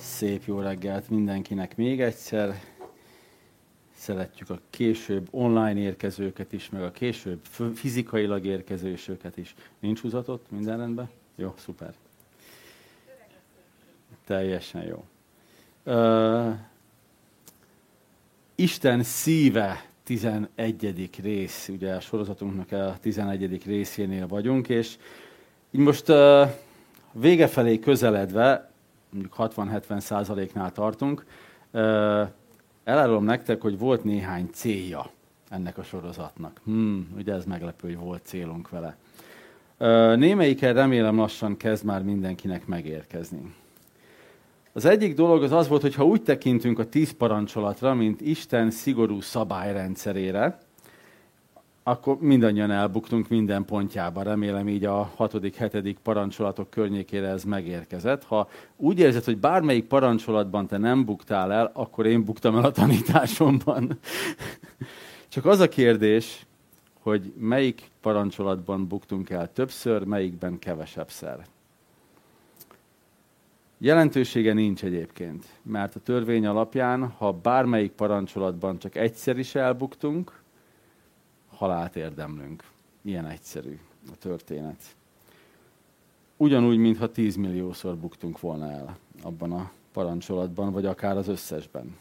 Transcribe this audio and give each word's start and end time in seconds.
Szép 0.00 0.44
jó 0.44 0.60
reggelt 0.60 1.08
mindenkinek 1.08 1.76
még 1.76 2.00
egyszer. 2.00 2.60
Szeretjük 3.96 4.50
a 4.50 4.60
később 4.70 5.28
online 5.30 5.80
érkezőket 5.80 6.52
is, 6.52 6.70
meg 6.70 6.82
a 6.82 6.90
később 6.90 7.40
fizikailag 7.74 8.44
érkezősöket 8.44 9.36
is. 9.36 9.54
Nincs 9.78 10.00
húzatott? 10.00 10.50
Minden 10.50 10.78
rendben? 10.78 11.10
Jó, 11.36 11.54
szuper. 11.58 11.94
Teljesen 14.24 14.82
jó. 14.82 15.04
Uh, 15.84 16.54
Isten 18.54 19.02
szíve 19.02 19.84
11. 20.04 21.10
rész, 21.22 21.68
ugye 21.68 21.94
a 21.94 22.00
sorozatunknak 22.00 22.72
a 22.72 22.96
11. 23.00 23.64
részénél 23.64 24.26
vagyunk, 24.26 24.68
és 24.68 24.96
így 25.70 25.80
most 25.80 26.08
uh, 26.08 26.48
vége 27.12 27.46
felé 27.46 27.78
közeledve, 27.78 28.69
mondjuk 29.12 29.34
60-70 29.38 29.98
százaléknál 29.98 30.72
tartunk, 30.72 31.24
elárulom 32.84 33.24
nektek, 33.24 33.60
hogy 33.60 33.78
volt 33.78 34.04
néhány 34.04 34.48
célja 34.52 35.10
ennek 35.48 35.78
a 35.78 35.82
sorozatnak. 35.82 36.60
Hmm, 36.64 37.08
ugye 37.16 37.32
ez 37.32 37.44
meglepő, 37.44 37.88
hogy 37.88 37.98
volt 37.98 38.22
célunk 38.24 38.68
vele. 38.68 38.96
Némelyiken 40.16 40.74
remélem 40.74 41.16
lassan 41.16 41.56
kezd 41.56 41.84
már 41.84 42.02
mindenkinek 42.02 42.66
megérkezni. 42.66 43.54
Az 44.72 44.84
egyik 44.84 45.14
dolog 45.14 45.42
az 45.42 45.52
az 45.52 45.68
volt, 45.68 45.82
hogy 45.82 45.94
ha 45.94 46.04
úgy 46.04 46.22
tekintünk 46.22 46.78
a 46.78 46.88
tíz 46.88 47.10
parancsolatra, 47.10 47.94
mint 47.94 48.20
Isten 48.20 48.70
szigorú 48.70 49.20
szabályrendszerére, 49.20 50.58
akkor 51.90 52.18
mindannyian 52.20 52.70
elbuktunk 52.70 53.28
minden 53.28 53.64
pontjába. 53.64 54.22
Remélem 54.22 54.68
így 54.68 54.84
a 54.84 55.12
hatodik, 55.16 55.56
hetedik 55.56 55.98
parancsolatok 55.98 56.70
környékére 56.70 57.28
ez 57.28 57.44
megérkezett. 57.44 58.24
Ha 58.24 58.48
úgy 58.76 58.98
érzed, 58.98 59.24
hogy 59.24 59.38
bármelyik 59.38 59.84
parancsolatban 59.84 60.66
te 60.66 60.78
nem 60.78 61.04
buktál 61.04 61.52
el, 61.52 61.70
akkor 61.74 62.06
én 62.06 62.24
buktam 62.24 62.56
el 62.56 62.64
a 62.64 62.70
tanításomban. 62.70 63.98
Csak 65.28 65.46
az 65.46 65.60
a 65.60 65.68
kérdés, 65.68 66.46
hogy 67.00 67.32
melyik 67.38 67.90
parancsolatban 68.00 68.86
buktunk 68.86 69.30
el 69.30 69.52
többször, 69.52 70.02
melyikben 70.04 70.58
kevesebbszer. 70.58 71.46
Jelentősége 73.78 74.52
nincs 74.52 74.84
egyébként, 74.84 75.44
mert 75.62 75.96
a 75.96 76.00
törvény 76.00 76.46
alapján, 76.46 77.08
ha 77.08 77.32
bármelyik 77.32 77.92
parancsolatban 77.92 78.78
csak 78.78 78.96
egyszer 78.96 79.38
is 79.38 79.54
elbuktunk, 79.54 80.39
halált 81.60 81.96
érdemlünk. 81.96 82.64
Ilyen 83.02 83.26
egyszerű 83.26 83.78
a 84.12 84.16
történet. 84.18 84.96
Ugyanúgy, 86.36 86.76
mintha 86.76 87.12
tízmilliószor 87.12 87.96
buktunk 87.96 88.40
volna 88.40 88.70
el 88.70 88.98
abban 89.22 89.52
a 89.52 89.70
parancsolatban, 89.92 90.72
vagy 90.72 90.86
akár 90.86 91.16
az 91.16 91.28
összesben. 91.28 91.96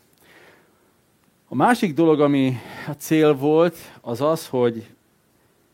A 1.48 1.56
másik 1.56 1.94
dolog, 1.94 2.22
ami 2.22 2.56
a 2.88 2.92
cél 2.92 3.36
volt, 3.36 3.78
az 4.02 4.22
az, 4.22 4.48
hogy, 4.48 4.88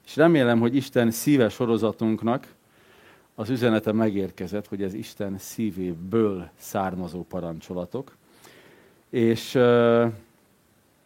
és 0.06 0.16
remélem, 0.16 0.60
hogy 0.60 0.76
Isten 0.76 1.12
szíves 1.12 1.54
sorozatunknak 1.54 2.54
az 3.36 3.50
üzenete 3.50 3.92
megérkezett, 3.92 4.68
hogy 4.68 4.84
ez 4.84 4.94
Isten 4.94 5.38
szívéből 5.38 6.50
származó 6.58 7.24
parancssolatok. 7.24 8.16
És, 9.10 9.58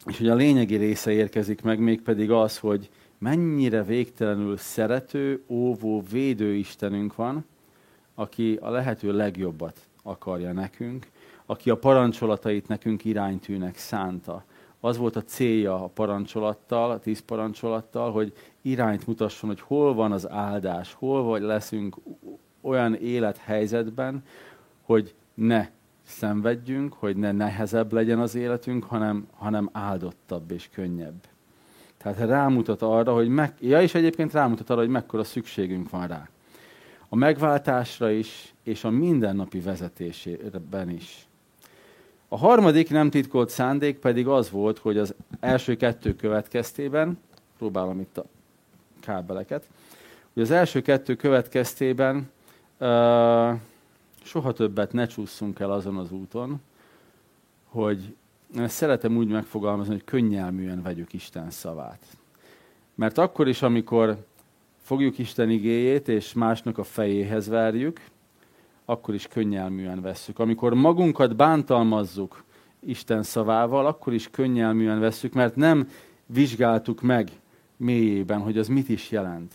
és 0.05 0.17
hogy 0.17 0.29
a 0.29 0.35
lényegi 0.35 0.75
része 0.75 1.11
érkezik 1.11 1.61
meg, 1.61 1.79
mégpedig 1.79 2.31
az, 2.31 2.57
hogy 2.57 2.89
mennyire 3.17 3.83
végtelenül 3.83 4.57
szerető, 4.57 5.43
óvó, 5.47 6.03
védő 6.11 6.53
Istenünk 6.53 7.15
van, 7.15 7.45
aki 8.15 8.57
a 8.61 8.69
lehető 8.69 9.11
legjobbat 9.11 9.79
akarja 10.03 10.51
nekünk, 10.51 11.07
aki 11.45 11.69
a 11.69 11.77
parancsolatait 11.77 12.67
nekünk 12.67 13.05
iránytűnek 13.05 13.77
szánta. 13.77 14.43
Az 14.79 14.97
volt 14.97 15.15
a 15.15 15.23
célja 15.23 15.83
a 15.83 15.87
parancsolattal, 15.87 16.91
a 16.91 16.99
tíz 16.99 17.19
parancsolattal, 17.19 18.11
hogy 18.11 18.33
irányt 18.61 19.07
mutasson, 19.07 19.49
hogy 19.49 19.61
hol 19.61 19.93
van 19.93 20.11
az 20.11 20.29
áldás, 20.29 20.93
hol 20.93 21.23
vagy 21.23 21.41
leszünk 21.41 21.95
olyan 22.61 22.95
élethelyzetben, 22.95 24.23
hogy 24.81 25.13
ne 25.33 25.69
szenvedjünk, 26.09 26.93
hogy 26.93 27.17
ne 27.17 27.31
nehezebb 27.31 27.93
legyen 27.93 28.19
az 28.19 28.35
életünk, 28.35 28.83
hanem, 28.83 29.27
hanem 29.37 29.69
áldottabb 29.71 30.51
és 30.51 30.69
könnyebb. 30.73 31.27
Tehát 31.97 32.19
rámutat 32.19 32.81
arra, 32.81 33.13
hogy 33.13 33.27
meg, 33.27 33.53
ja, 33.59 33.81
és 33.81 33.93
egyébként 33.93 34.33
rámutat 34.33 34.69
arra, 34.69 34.79
hogy 34.79 34.89
mekkora 34.89 35.23
szükségünk 35.23 35.89
van 35.89 36.07
rá. 36.07 36.29
A 37.09 37.15
megváltásra 37.15 38.11
is, 38.11 38.53
és 38.63 38.83
a 38.83 38.89
mindennapi 38.89 39.59
vezetésében 39.59 40.89
is. 40.89 41.27
A 42.27 42.37
harmadik 42.37 42.89
nem 42.89 43.09
titkolt 43.09 43.49
szándék 43.49 43.97
pedig 43.97 44.27
az 44.27 44.49
volt, 44.49 44.77
hogy 44.77 44.97
az 44.97 45.15
első 45.39 45.75
kettő 45.75 46.15
következtében, 46.15 47.19
próbálom 47.57 47.99
itt 47.99 48.17
a 48.17 48.25
kábeleket, 48.99 49.69
hogy 50.33 50.41
az 50.41 50.51
első 50.51 50.81
kettő 50.81 51.15
következtében 51.15 52.29
uh, 52.77 53.53
soha 54.29 54.51
többet 54.51 54.93
ne 54.93 55.05
csúszunk 55.05 55.59
el 55.59 55.71
azon 55.71 55.97
az 55.97 56.11
úton, 56.11 56.61
hogy 57.63 58.15
ezt 58.55 58.75
szeretem 58.75 59.17
úgy 59.17 59.27
megfogalmazni, 59.27 59.93
hogy 59.93 60.03
könnyelműen 60.03 60.81
vegyük 60.81 61.13
Isten 61.13 61.51
szavát. 61.51 62.05
Mert 62.95 63.17
akkor 63.17 63.47
is, 63.47 63.61
amikor 63.61 64.25
fogjuk 64.81 65.17
Isten 65.17 65.49
igéjét, 65.49 66.07
és 66.07 66.33
másnak 66.33 66.77
a 66.77 66.83
fejéhez 66.83 67.47
verjük, 67.47 68.01
akkor 68.85 69.13
is 69.13 69.27
könnyelműen 69.27 70.01
vesszük. 70.01 70.39
Amikor 70.39 70.73
magunkat 70.73 71.35
bántalmazzuk 71.35 72.43
Isten 72.79 73.23
szavával, 73.23 73.85
akkor 73.85 74.13
is 74.13 74.29
könnyelműen 74.29 74.99
vesszük, 74.99 75.33
mert 75.33 75.55
nem 75.55 75.89
vizsgáltuk 76.25 77.01
meg 77.01 77.29
mélyében, 77.77 78.39
hogy 78.39 78.57
az 78.57 78.67
mit 78.67 78.89
is 78.89 79.11
jelent. 79.11 79.53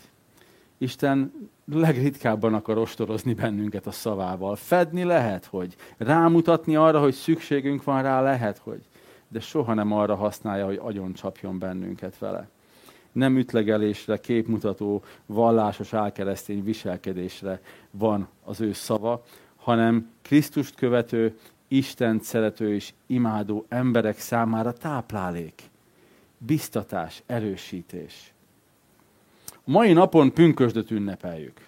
Isten 0.79 1.33
legritkábban 1.65 2.55
akar 2.55 2.79
ostorozni 2.79 3.35
bennünket 3.35 3.87
a 3.87 3.91
szavával. 3.91 4.57
Fedni 4.57 5.05
lehet, 5.05 5.45
hogy. 5.45 5.77
Rámutatni 5.97 6.77
arra, 6.77 7.01
hogy 7.01 7.15
szükségünk 7.15 7.85
van 7.85 8.03
rá, 8.03 8.21
lehet, 8.21 8.59
hogy. 8.59 8.81
De 9.29 9.41
soha 9.41 9.75
nem 9.75 9.93
arra 9.93 10.15
használja, 10.15 10.65
hogy 10.65 10.81
agyon 10.83 11.13
csapjon 11.13 11.59
bennünket 11.59 12.19
vele. 12.19 12.49
Nem 13.13 13.39
ütlegelésre, 13.39 14.21
képmutató, 14.21 15.03
vallásos 15.27 15.93
álkeresztény 15.93 16.65
viselkedésre 16.65 17.61
van 17.91 18.29
az 18.45 18.61
ő 18.61 18.73
szava, 18.73 19.25
hanem 19.57 20.11
Krisztust 20.23 20.75
követő, 20.75 21.39
Isten 21.69 22.21
szerető 22.23 22.75
és 22.75 22.93
imádó 23.07 23.67
emberek 23.69 24.19
számára 24.19 24.73
táplálék 24.73 25.63
biztatás, 26.47 27.23
erősítés. 27.27 28.34
Mai 29.65 29.93
napon 29.93 30.33
pünkösdöt 30.33 30.91
ünnepeljük. 30.91 31.67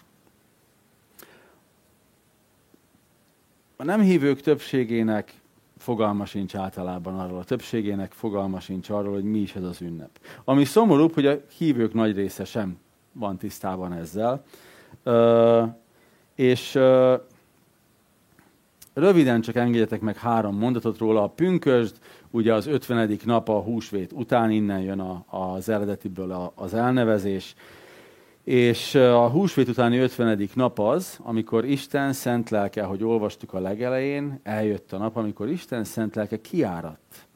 A 3.76 3.84
nem 3.84 4.00
hívők 4.00 4.40
többségének 4.40 5.34
fogalma 5.78 6.24
sincs 6.24 6.56
általában 6.56 7.18
arról, 7.18 7.38
a 7.38 7.44
többségének 7.44 8.12
fogalma 8.12 8.60
sincs 8.60 8.90
arról, 8.90 9.12
hogy 9.12 9.24
mi 9.24 9.38
is 9.38 9.54
ez 9.54 9.62
az 9.62 9.80
ünnep. 9.80 10.10
Ami 10.44 10.64
szomorúbb, 10.64 11.14
hogy 11.14 11.26
a 11.26 11.40
hívők 11.56 11.94
nagy 11.94 12.16
része 12.16 12.44
sem 12.44 12.78
van 13.12 13.36
tisztában 13.36 13.92
ezzel. 13.92 14.44
Uh, 15.04 15.68
és 16.34 16.74
uh, 16.74 17.20
röviden 18.94 19.40
csak 19.40 19.56
engedjetek 19.56 20.00
meg 20.00 20.16
három 20.16 20.56
mondatot 20.58 20.98
róla. 20.98 21.22
A 21.22 21.28
pünkösd 21.28 21.96
ugye 22.30 22.54
az 22.54 22.66
50. 22.66 23.18
nap 23.24 23.48
a 23.48 23.60
húsvét 23.60 24.12
után, 24.12 24.50
innen 24.50 24.80
jön 24.80 25.00
a, 25.00 25.24
az 25.26 25.68
eredetiből 25.68 26.32
a, 26.32 26.52
az 26.54 26.74
elnevezés. 26.74 27.54
És 28.46 28.94
a 28.94 29.28
húsvét 29.28 29.68
utáni 29.68 29.98
50. 29.98 30.48
nap 30.54 30.78
az, 30.78 31.18
amikor 31.22 31.64
Isten 31.64 32.12
szent 32.12 32.50
lelke, 32.50 32.82
ahogy 32.82 33.04
olvastuk 33.04 33.52
a 33.52 33.58
legelején, 33.58 34.40
eljött 34.42 34.92
a 34.92 34.98
nap, 34.98 35.16
amikor 35.16 35.48
Isten 35.48 35.84
szent 35.84 36.14
lelke 36.14 36.40
kiáradt 36.40 37.26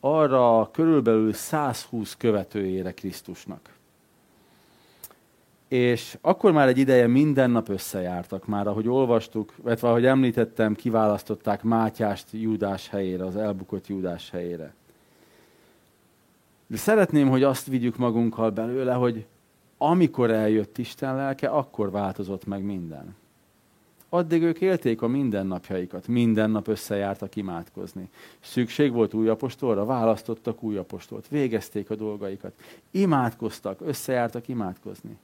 arra 0.00 0.70
körülbelül 0.72 1.32
120 1.32 2.16
követőjére 2.16 2.92
Krisztusnak. 2.92 3.74
És 5.68 6.18
akkor 6.20 6.52
már 6.52 6.68
egy 6.68 6.78
ideje 6.78 7.06
minden 7.06 7.50
nap 7.50 7.68
összejártak 7.68 8.46
már, 8.46 8.66
ahogy 8.66 8.88
olvastuk, 8.88 9.54
illetve 9.64 9.88
ahogy 9.88 10.06
említettem, 10.06 10.74
kiválasztották 10.74 11.62
Mátyást 11.62 12.26
Júdás 12.30 12.88
helyére, 12.88 13.24
az 13.24 13.36
elbukott 13.36 13.86
Júdás 13.86 14.30
helyére. 14.30 14.74
De 16.66 16.76
szeretném, 16.76 17.28
hogy 17.28 17.42
azt 17.42 17.66
vigyük 17.66 17.96
magunkkal 17.96 18.50
belőle, 18.50 18.92
hogy 18.92 19.26
amikor 19.82 20.30
eljött 20.30 20.78
Isten 20.78 21.16
lelke, 21.16 21.48
akkor 21.48 21.90
változott 21.90 22.46
meg 22.46 22.62
minden. 22.62 23.14
Addig 24.08 24.42
ők 24.42 24.60
élték 24.60 25.02
a 25.02 25.06
mindennapjaikat, 25.06 26.08
minden 26.08 26.50
nap 26.50 26.68
összejártak 26.68 27.36
imádkozni. 27.36 28.08
Szükség 28.40 28.92
volt 28.92 29.14
új 29.14 29.28
apostolra, 29.28 29.84
választottak 29.84 30.62
új 30.62 30.76
apostolt, 30.76 31.28
végezték 31.28 31.90
a 31.90 31.94
dolgaikat, 31.94 32.52
imádkoztak, 32.90 33.80
összejártak 33.80 34.48
imádkozni. 34.48 35.18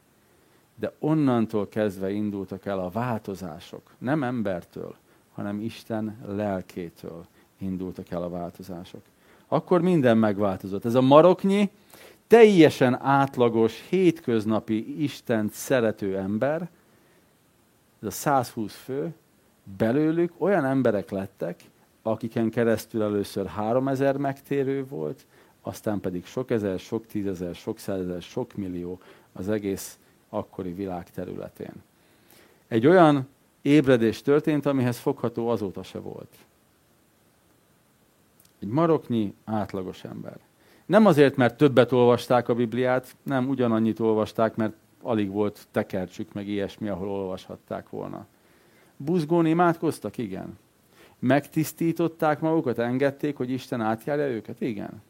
De 0.74 0.92
onnantól 0.98 1.68
kezdve 1.68 2.10
indultak 2.10 2.66
el 2.66 2.78
a 2.78 2.90
változások. 2.90 3.94
Nem 3.98 4.22
embertől, 4.22 4.94
hanem 5.34 5.60
Isten 5.60 6.18
lelkétől 6.26 7.26
indultak 7.58 8.10
el 8.10 8.22
a 8.22 8.28
változások. 8.28 9.02
Akkor 9.46 9.80
minden 9.80 10.18
megváltozott. 10.18 10.84
Ez 10.84 10.94
a 10.94 11.00
maroknyi, 11.00 11.70
teljesen 12.26 13.02
átlagos, 13.02 13.86
hétköznapi 13.88 15.02
Istent 15.02 15.52
szerető 15.52 16.16
ember, 16.16 16.68
ez 18.00 18.08
a 18.08 18.10
120 18.10 18.74
fő, 18.74 19.14
belőlük 19.76 20.32
olyan 20.38 20.64
emberek 20.64 21.10
lettek, 21.10 21.60
akiken 22.02 22.50
keresztül 22.50 23.02
először 23.02 23.46
3000 23.46 24.16
megtérő 24.16 24.86
volt, 24.86 25.26
aztán 25.62 26.00
pedig 26.00 26.26
sok 26.26 26.50
ezer, 26.50 26.78
sok 26.78 27.06
tízezer, 27.06 27.54
sok 27.54 27.78
százezer, 27.78 28.22
sok 28.22 28.54
millió 28.54 29.00
az 29.32 29.48
egész 29.48 29.98
akkori 30.28 30.72
világ 30.72 31.10
területén. 31.10 31.72
Egy 32.68 32.86
olyan 32.86 33.28
ébredés 33.62 34.22
történt, 34.22 34.66
amihez 34.66 34.98
fogható 34.98 35.48
azóta 35.48 35.82
se 35.82 35.98
volt. 35.98 36.36
Egy 38.58 38.68
maroknyi 38.68 39.34
átlagos 39.44 40.04
ember. 40.04 40.38
Nem 40.86 41.06
azért, 41.06 41.36
mert 41.36 41.56
többet 41.56 41.92
olvasták 41.92 42.48
a 42.48 42.54
Bibliát, 42.54 43.16
nem 43.22 43.48
ugyanannyit 43.48 44.00
olvasták, 44.00 44.56
mert 44.56 44.72
alig 45.02 45.30
volt 45.30 45.66
tekercsük, 45.70 46.32
meg 46.32 46.48
ilyesmi, 46.48 46.88
ahol 46.88 47.08
olvashatták 47.08 47.90
volna. 47.90 48.26
Buzgón 48.96 49.46
imádkoztak? 49.46 50.18
Igen. 50.18 50.58
Megtisztították 51.18 52.40
magukat, 52.40 52.78
engedték, 52.78 53.36
hogy 53.36 53.50
Isten 53.50 53.80
átjárja 53.80 54.28
őket? 54.28 54.60
Igen. 54.60 55.02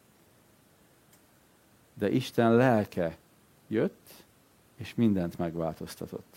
De 1.95 2.11
Isten 2.11 2.55
lelke 2.55 3.17
jött, 3.69 4.11
és 4.77 4.95
mindent 4.95 5.39
megváltoztatott. 5.39 6.37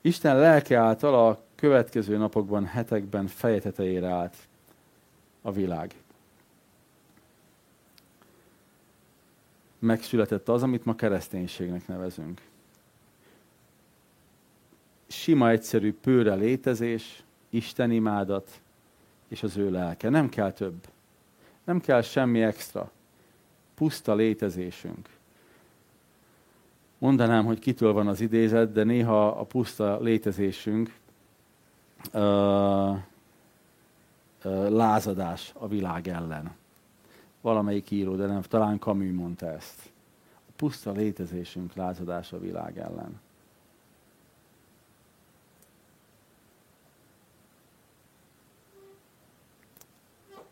Isten 0.00 0.38
lelke 0.38 0.78
által 0.78 1.28
a 1.28 1.40
következő 1.54 2.16
napokban, 2.16 2.64
hetekben 2.64 3.26
feje 3.26 3.60
tetejére 3.60 4.08
állt 4.08 4.36
a 5.42 5.52
világ. 5.52 5.94
Megszületett 9.84 10.48
az, 10.48 10.62
amit 10.62 10.84
ma 10.84 10.94
kereszténységnek 10.94 11.86
nevezünk. 11.86 12.40
Sima, 15.06 15.50
egyszerű, 15.50 15.94
pőre 15.94 16.34
létezés, 16.34 17.22
Isten 17.48 17.90
imádat 17.90 18.60
és 19.28 19.42
az 19.42 19.56
ő 19.56 19.70
lelke. 19.70 20.08
Nem 20.08 20.28
kell 20.28 20.52
több. 20.52 20.88
Nem 21.64 21.80
kell 21.80 22.02
semmi 22.02 22.42
extra. 22.42 22.90
Puszta 23.74 24.14
létezésünk 24.14 25.08
mondanám, 27.04 27.44
hogy 27.44 27.58
kitől 27.58 27.92
van 27.92 28.06
az 28.06 28.20
idézet, 28.20 28.72
de 28.72 28.84
néha 28.84 29.26
a 29.26 29.44
puszta 29.44 30.00
létezésünk 30.00 30.94
uh, 32.12 32.90
uh, 32.90 32.98
lázadás 34.68 35.52
a 35.58 35.68
világ 35.68 36.08
ellen. 36.08 36.54
Valamelyik 37.44 37.90
író, 37.90 38.16
de 38.16 38.26
nem, 38.26 38.42
talán 38.42 38.78
Camus 38.78 39.12
mondta 39.12 39.50
ezt. 39.50 39.92
A 40.48 40.52
puszta 40.56 40.92
létezésünk 40.92 41.74
lázadás 41.74 42.32
a 42.32 42.40
világ 42.40 42.78
ellen. 42.78 43.20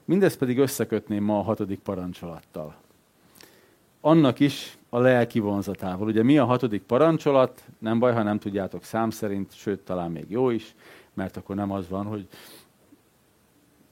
Mindezt 0.04 0.38
pedig 0.38 0.58
összekötném 0.58 1.24
ma 1.24 1.38
a 1.38 1.42
hatodik 1.42 1.78
parancsolattal. 1.78 2.74
Annak 4.00 4.40
is 4.40 4.78
a 4.88 4.98
lelki 4.98 5.38
vonzatával. 5.38 6.06
Ugye 6.06 6.22
mi 6.22 6.38
a 6.38 6.44
hatodik 6.44 6.82
parancsolat? 6.82 7.64
Nem 7.78 7.98
baj, 7.98 8.12
ha 8.12 8.22
nem 8.22 8.38
tudjátok 8.38 8.84
szám 8.84 9.10
szerint, 9.10 9.54
sőt, 9.54 9.80
talán 9.80 10.10
még 10.10 10.30
jó 10.30 10.50
is, 10.50 10.74
mert 11.12 11.36
akkor 11.36 11.56
nem 11.56 11.70
az 11.70 11.88
van, 11.88 12.06
hogy 12.06 12.28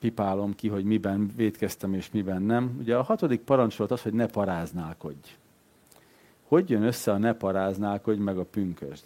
pipálom 0.01 0.55
ki, 0.55 0.69
hogy 0.69 0.85
miben 0.85 1.31
védkeztem 1.37 1.95
és 1.95 2.11
miben 2.11 2.43
nem. 2.43 2.77
Ugye 2.79 2.97
a 2.97 3.03
hatodik 3.03 3.41
parancsolat 3.41 3.91
az, 3.91 4.03
hogy 4.03 4.13
ne 4.13 4.27
paráználkodj. 4.27 5.37
Hogy 6.43 6.71
jön 6.71 6.83
össze 6.83 7.13
a 7.13 7.19
ne 7.19 7.33
paráználkodj 7.33 8.21
meg 8.21 8.39
a 8.39 8.45
pünkösd? 8.45 9.05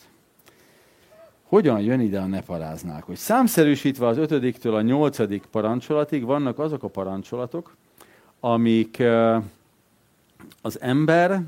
Hogyan 1.43 1.81
jön 1.81 2.01
ide 2.01 2.21
a 2.21 2.27
ne 2.27 2.43
paráználkodj? 2.43 3.19
Számszerűsítve 3.19 4.07
az 4.07 4.17
ötödiktől 4.17 4.75
a 4.75 4.81
nyolcadik 4.81 5.45
parancsolatig 5.47 6.25
vannak 6.25 6.59
azok 6.59 6.83
a 6.83 6.89
parancsolatok, 6.89 7.77
amik 8.41 9.03
az 10.63 10.81
ember 10.81 11.43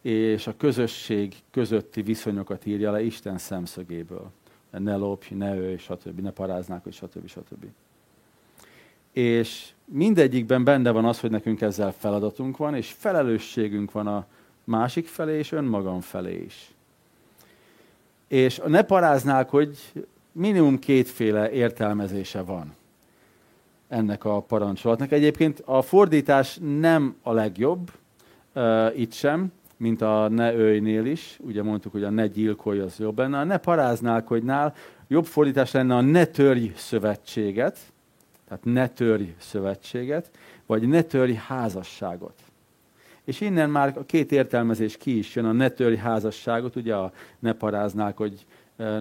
és 0.00 0.46
a 0.46 0.56
közösség 0.56 1.34
közötti 1.50 2.02
viszonyokat 2.02 2.66
írja 2.66 2.90
le 2.90 3.02
Isten 3.02 3.38
szemszögéből. 3.38 4.30
Ne 4.70 4.96
lopj, 4.96 5.34
ne 5.34 5.56
ölj, 5.56 5.76
stb. 5.76 6.20
Ne 6.20 6.30
paráznák, 6.30 6.84
stb. 6.90 7.26
stb. 7.26 7.64
És 9.12 9.70
mindegyikben 9.84 10.64
benne 10.64 10.90
van 10.90 11.04
az, 11.04 11.20
hogy 11.20 11.30
nekünk 11.30 11.60
ezzel 11.60 11.94
feladatunk 11.98 12.56
van, 12.56 12.74
és 12.74 12.94
felelősségünk 12.98 13.92
van 13.92 14.06
a 14.06 14.26
másik 14.64 15.06
felé, 15.06 15.38
és 15.38 15.52
önmagam 15.52 16.00
felé 16.00 16.42
is. 16.46 16.74
És 18.28 18.60
ne 18.66 18.82
paráznák, 18.82 19.50
hogy 19.50 19.78
minimum 20.32 20.78
kétféle 20.78 21.50
értelmezése 21.50 22.42
van 22.42 22.74
ennek 23.88 24.24
a 24.24 24.40
parancsolatnak. 24.40 25.12
Egyébként 25.12 25.62
a 25.64 25.82
fordítás 25.82 26.58
nem 26.78 27.16
a 27.22 27.32
legjobb, 27.32 27.90
uh, 28.54 28.98
itt 28.98 29.12
sem, 29.12 29.52
mint 29.76 30.02
a 30.02 30.28
ne 30.28 30.54
őjnél 30.54 31.06
is, 31.06 31.38
ugye 31.40 31.62
mondtuk, 31.62 31.92
hogy 31.92 32.04
a 32.04 32.10
ne 32.10 32.26
gyilkolj 32.26 32.80
az 32.80 32.98
jobb 32.98 33.18
lenne, 33.18 33.38
a 33.38 33.44
ne 33.44 33.56
paráználkodnál 33.56 34.74
jobb 35.08 35.24
fordítás 35.24 35.70
lenne 35.70 35.96
a 35.96 36.00
ne 36.00 36.24
törj 36.24 36.72
szövetséget, 36.76 37.78
tehát 38.52 38.64
ne 38.64 38.88
törj 38.88 39.34
szövetséget, 39.38 40.30
vagy 40.66 40.88
ne 40.88 41.02
törj 41.02 41.32
házasságot. 41.32 42.34
És 43.24 43.40
innen 43.40 43.70
már 43.70 43.92
a 43.96 44.04
két 44.04 44.32
értelmezés 44.32 44.96
ki 44.96 45.18
is 45.18 45.34
jön, 45.34 45.44
a 45.44 45.52
ne 45.52 45.68
törj 45.68 45.96
házasságot, 45.96 46.76
ugye 46.76 46.94
a 46.94 47.12
ne 47.38 47.52
paráználkodj 47.52 48.34
e, 48.76 48.84
e, 48.84 49.00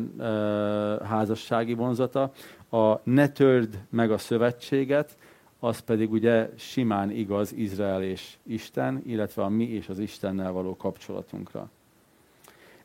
házassági 1.06 1.74
vonzata, 1.74 2.32
a 2.70 3.00
ne 3.04 3.28
törd 3.28 3.80
meg 3.90 4.12
a 4.12 4.18
szövetséget, 4.18 5.18
az 5.60 5.80
pedig 5.80 6.12
ugye 6.12 6.50
simán 6.58 7.12
igaz 7.12 7.54
Izrael 7.54 8.04
és 8.04 8.38
Isten, 8.44 9.02
illetve 9.06 9.44
a 9.44 9.50
mi 9.50 9.70
és 9.70 9.90
az 9.90 10.00
Istennel 10.00 10.52
való 10.52 10.76
kapcsolatunkra. 10.76 11.70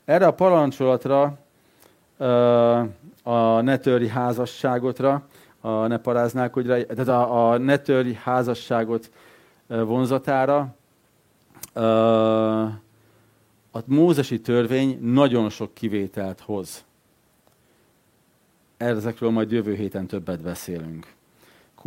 Erre 0.05 0.27
a 0.27 0.35
parancsolatra, 0.35 1.39
a 3.23 3.61
ne 3.61 3.77
törj 3.77 4.07
házasságotra, 4.07 5.27
a 5.67 5.87
ne 5.87 5.99
paráználkodj, 5.99 6.67
tehát 6.67 7.09
a, 7.09 7.51
a 7.51 7.59
ne 7.59 7.77
törj 7.77 8.13
házasságot 8.13 9.11
vonzatára, 9.67 10.75
a 13.71 13.81
mózesi 13.85 14.41
törvény 14.41 14.99
nagyon 15.01 15.49
sok 15.49 15.75
kivételt 15.75 16.41
hoz. 16.41 16.85
Ezekről 18.77 19.31
majd 19.31 19.51
jövő 19.51 19.75
héten 19.75 20.07
többet 20.07 20.41
beszélünk 20.41 21.15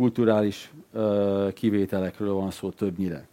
kulturális 0.00 0.72
kivételekről 1.54 2.32
van 2.32 2.50
szó 2.50 2.70
többnyire. 2.70 3.26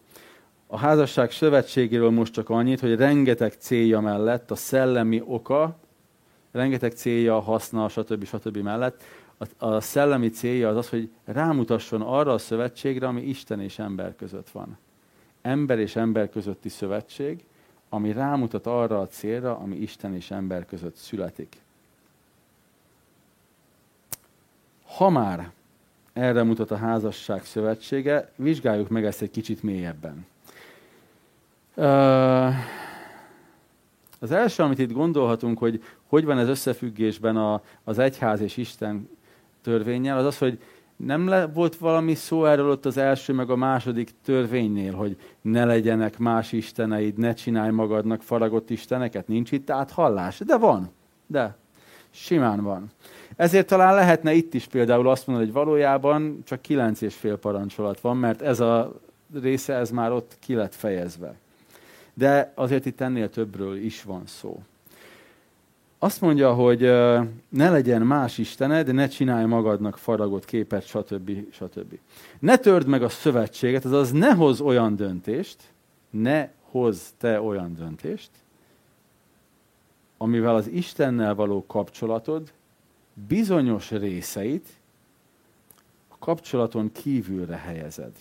A 0.68 0.78
házasság 0.78 1.32
szövetségéről 1.32 2.10
most 2.10 2.34
csak 2.34 2.50
annyit, 2.50 2.80
hogy 2.80 2.96
rengeteg 2.96 3.54
célja 3.54 4.00
mellett 4.00 4.52
a 4.52 4.56
szellemi 4.56 5.22
oka, 5.26 5.78
rengeteg 6.52 6.92
célja, 6.92 7.40
haszna, 7.40 7.90
stb. 7.90 8.26
stb. 8.26 8.58
mellett, 8.58 9.04
a, 9.38 9.66
a 9.66 9.82
szellemi 9.82 10.30
célja 10.30 10.70
az 10.70 10.76
az, 10.76 10.90
hogy 10.90 11.10
rámutasson 11.26 12.02
arra 12.02 12.34
a 12.34 12.38
szövetségre, 12.38 13.08
ami 13.08 13.22
Isten 13.22 13.62
és 13.62 13.80
ember 13.80 14.16
között 14.16 14.50
van. 14.50 14.78
Ember 15.42 15.80
és 15.80 15.96
ember 15.96 16.30
közötti 16.30 16.70
szövetség, 16.70 17.44
ami 17.90 18.12
rámutat 18.12 18.66
arra 18.66 19.00
a 19.00 19.08
célra, 19.08 19.58
ami 19.58 19.76
Isten 19.76 20.16
és 20.16 20.32
ember 20.32 20.66
között 20.66 20.96
születik. 20.96 21.56
Ha 24.86 25.10
már 25.10 25.52
erre 26.14 26.44
mutat 26.44 26.72
a 26.72 26.78
házasság 26.78 27.46
szövetsége. 27.46 28.32
Vizsgáljuk 28.36 28.90
meg 28.90 29.06
ezt 29.06 29.22
egy 29.22 29.32
kicsit 29.32 29.64
mélyebben. 29.64 30.26
Az 34.20 34.32
első, 34.32 34.64
amit 34.64 34.80
itt 34.80 34.92
gondolhatunk, 34.92 35.58
hogy 35.58 35.84
hogy 36.08 36.26
van 36.26 36.38
ez 36.38 36.48
összefüggésben 36.48 37.38
a, 37.38 37.62
az 37.84 38.00
egyház 38.00 38.42
és 38.42 38.58
Isten 38.58 39.10
törvényel, 39.68 40.18
az 40.18 40.26
az, 40.26 40.38
hogy 40.38 40.60
nem 40.96 41.28
le, 41.28 41.48
volt 41.48 41.76
valami 41.76 42.16
szó 42.16 42.46
erről 42.46 42.70
ott 42.70 42.86
az 42.86 42.98
első 42.98 43.34
meg 43.34 43.50
a 43.50 43.56
második 43.56 44.10
törvénynél, 44.24 44.94
hogy 44.94 45.18
ne 45.42 45.66
legyenek 45.66 46.18
más 46.18 46.52
isteneid, 46.52 47.18
ne 47.18 47.34
csinálj 47.34 47.72
magadnak 47.72 48.22
faragott 48.22 48.70
isteneket. 48.70 49.28
Nincs 49.28 49.52
itt 49.52 49.70
áthallás? 49.70 50.40
De 50.46 50.58
van. 50.58 50.92
De 51.28 51.56
simán 52.10 52.64
van. 52.64 52.92
Ezért 53.36 53.68
talán 53.68 53.96
lehetne 53.96 54.34
itt 54.34 54.54
is 54.54 54.68
például 54.68 55.10
azt 55.10 55.28
mondani, 55.28 55.50
hogy 55.50 55.58
valójában 55.58 56.42
csak 56.44 56.62
kilenc 56.62 57.02
és 57.02 57.16
fél 57.16 57.38
parancsolat 57.38 58.00
van, 58.00 58.18
mert 58.18 58.42
ez 58.42 58.60
a 58.60 59.00
része 59.42 59.74
ez 59.74 59.90
már 59.90 60.12
ott 60.12 60.38
ki 60.40 60.54
lett 60.54 60.76
fejezve. 60.76 61.36
De 62.14 62.52
azért 62.56 62.86
itt 62.86 63.02
ennél 63.02 63.30
többről 63.30 63.76
is 63.76 64.04
van 64.04 64.22
szó. 64.26 64.62
Azt 66.00 66.22
mondja, 66.22 66.54
hogy 66.54 66.80
ne 67.50 67.70
legyen 67.70 68.02
más 68.02 68.38
istened, 68.38 68.94
ne 68.94 69.08
csinálj 69.08 69.46
magadnak 69.46 69.98
faragott 69.98 70.46
képet, 70.46 70.86
stb. 70.86 71.32
stb. 71.52 72.00
Ne 72.40 72.58
törd 72.58 72.88
meg 72.88 73.04
a 73.04 73.10
szövetséget, 73.10 73.86
azaz 73.86 74.12
ne 74.12 74.34
hoz 74.34 74.62
olyan 74.62 74.96
döntést, 74.96 75.58
ne 76.10 76.50
hoz 76.62 77.14
te 77.18 77.42
olyan 77.42 77.74
döntést, 77.74 78.30
amivel 80.18 80.56
az 80.56 80.68
Istennel 80.68 81.36
való 81.36 81.66
kapcsolatod 81.66 82.52
bizonyos 83.28 83.92
részeit 83.92 84.68
a 86.08 86.16
kapcsolaton 86.20 86.92
kívülre 86.92 87.56
helyezed. 87.56 88.12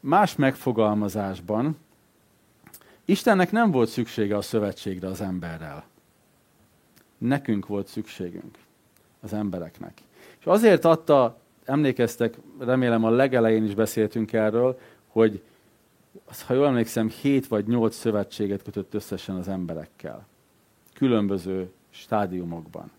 Más 0.00 0.36
megfogalmazásban 0.36 1.76
Istennek 3.08 3.52
nem 3.52 3.70
volt 3.70 3.88
szüksége 3.88 4.36
a 4.36 4.42
szövetségre 4.42 5.08
az 5.08 5.20
emberrel. 5.20 5.84
Nekünk 7.18 7.66
volt 7.66 7.86
szükségünk, 7.86 8.58
az 9.20 9.32
embereknek. 9.32 9.92
És 10.38 10.46
azért 10.46 10.84
adta, 10.84 11.38
emlékeztek, 11.64 12.38
remélem 12.58 13.04
a 13.04 13.10
legelején 13.10 13.64
is 13.64 13.74
beszéltünk 13.74 14.32
erről, 14.32 14.78
hogy 15.06 15.42
ha 16.46 16.54
jól 16.54 16.66
emlékszem, 16.66 17.08
hét 17.08 17.46
vagy 17.46 17.66
nyolc 17.66 17.94
szövetséget 17.96 18.62
kötött 18.62 18.94
összesen 18.94 19.36
az 19.36 19.48
emberekkel. 19.48 20.26
Különböző 20.94 21.70
stádiumokban. 21.90 22.90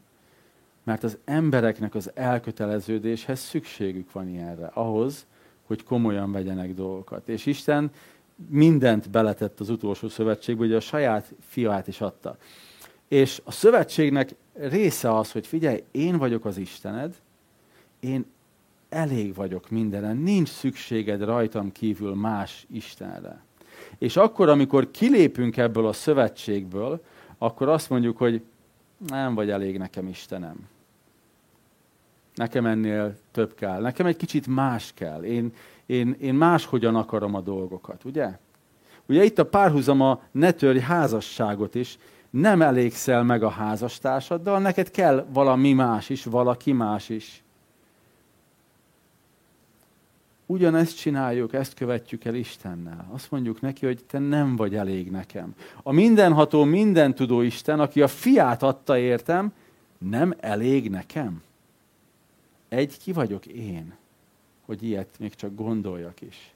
Mert 0.83 1.03
az 1.03 1.17
embereknek 1.25 1.95
az 1.95 2.11
elköteleződéshez 2.13 3.39
szükségük 3.39 4.11
van 4.11 4.29
ilyenre, 4.29 4.65
ahhoz, 4.65 5.25
hogy 5.65 5.83
komolyan 5.83 6.31
vegyenek 6.31 6.73
dolgokat. 6.73 7.29
És 7.29 7.45
Isten 7.45 7.91
mindent 8.49 9.09
beletett 9.09 9.59
az 9.59 9.69
utolsó 9.69 10.07
szövetségbe, 10.09 10.65
ugye 10.65 10.75
a 10.75 10.79
saját 10.79 11.33
fiát 11.47 11.87
is 11.87 12.01
adta. 12.01 12.37
És 13.07 13.41
a 13.43 13.51
szövetségnek 13.51 14.35
része 14.53 15.17
az, 15.17 15.31
hogy 15.31 15.47
figyelj, 15.47 15.83
én 15.91 16.17
vagyok 16.17 16.45
az 16.45 16.57
Istened, 16.57 17.15
én 17.99 18.25
elég 18.89 19.33
vagyok 19.33 19.69
mindenen, 19.69 20.17
nincs 20.17 20.49
szükséged 20.49 21.23
rajtam 21.23 21.71
kívül 21.71 22.15
más 22.15 22.65
Istenre. 22.71 23.41
És 23.97 24.17
akkor, 24.17 24.49
amikor 24.49 24.91
kilépünk 24.91 25.57
ebből 25.57 25.87
a 25.87 25.93
szövetségből, 25.93 27.03
akkor 27.37 27.69
azt 27.69 27.89
mondjuk, 27.89 28.17
hogy 28.17 28.41
nem 29.07 29.35
vagy 29.35 29.49
elég 29.49 29.77
nekem 29.77 30.07
Istenem. 30.07 30.67
Nekem 32.37 32.65
ennél 32.65 33.15
több 33.31 33.53
kell. 33.55 33.81
Nekem 33.81 34.05
egy 34.05 34.17
kicsit 34.17 34.47
más 34.47 34.91
kell. 34.93 35.23
Én, 35.23 35.53
én, 35.85 36.15
én 36.19 36.33
máshogyan 36.33 36.95
akarom 36.95 37.33
a 37.33 37.41
dolgokat, 37.41 38.03
ugye? 38.03 38.37
Ugye 39.05 39.23
itt 39.23 39.39
a 39.39 39.45
párhuzama 39.45 40.21
ne 40.31 40.51
törj 40.51 40.79
házasságot 40.79 41.75
is, 41.75 41.97
nem 42.29 42.61
elégszel 42.61 43.23
meg 43.23 43.43
a 43.43 43.49
házastársaddal, 43.49 44.59
neked 44.59 44.91
kell 44.91 45.25
valami 45.33 45.73
más 45.73 46.09
is, 46.09 46.23
valaki 46.23 46.71
más 46.71 47.09
is. 47.09 47.43
Ugyanezt 50.45 50.97
csináljuk, 50.97 51.53
ezt 51.53 51.73
követjük 51.73 52.25
el 52.25 52.35
Istennel. 52.35 53.07
Azt 53.11 53.31
mondjuk 53.31 53.61
neki, 53.61 53.85
hogy 53.85 54.05
te 54.05 54.19
nem 54.19 54.55
vagy 54.55 54.75
elég 54.75 55.11
nekem. 55.11 55.55
A 55.83 55.91
mindenható, 55.91 56.63
mindentudó 56.63 57.41
Isten, 57.41 57.79
aki 57.79 58.01
a 58.01 58.07
fiát 58.07 58.63
adta 58.63 58.97
értem, 58.97 59.53
nem 59.97 60.33
elég 60.39 60.89
nekem. 60.89 61.41
Egy 62.69 62.97
ki 62.97 63.11
vagyok 63.11 63.45
én 63.45 63.93
hogy 64.67 64.83
ilyet 64.83 65.07
még 65.19 65.35
csak 65.35 65.55
gondoljak 65.55 66.21
is. 66.21 66.53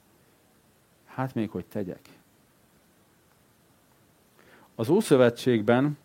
Hát 1.06 1.34
még 1.34 1.50
hogy 1.50 1.64
tegyek. 1.64 2.00
Az 4.74 4.88
Ószövetségben 4.88 5.98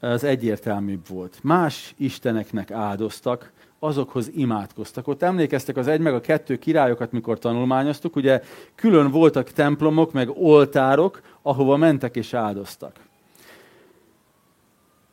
ez 0.00 0.24
egyértelműbb 0.24 1.08
volt. 1.08 1.38
Más 1.42 1.94
isteneknek 1.96 2.70
áldoztak, 2.70 3.52
azokhoz 3.78 4.28
imádkoztak. 4.34 5.08
Ott 5.08 5.22
emlékeztek 5.22 5.76
az 5.76 5.86
egy 5.86 6.00
meg 6.00 6.14
a 6.14 6.20
kettő 6.20 6.58
királyokat, 6.58 7.12
mikor 7.12 7.38
tanulmányoztuk, 7.38 8.16
ugye 8.16 8.42
külön 8.74 9.10
voltak 9.10 9.50
templomok, 9.50 10.12
meg 10.12 10.28
oltárok, 10.28 11.22
ahova 11.42 11.76
mentek 11.76 12.16
és 12.16 12.34
áldoztak. 12.34 13.05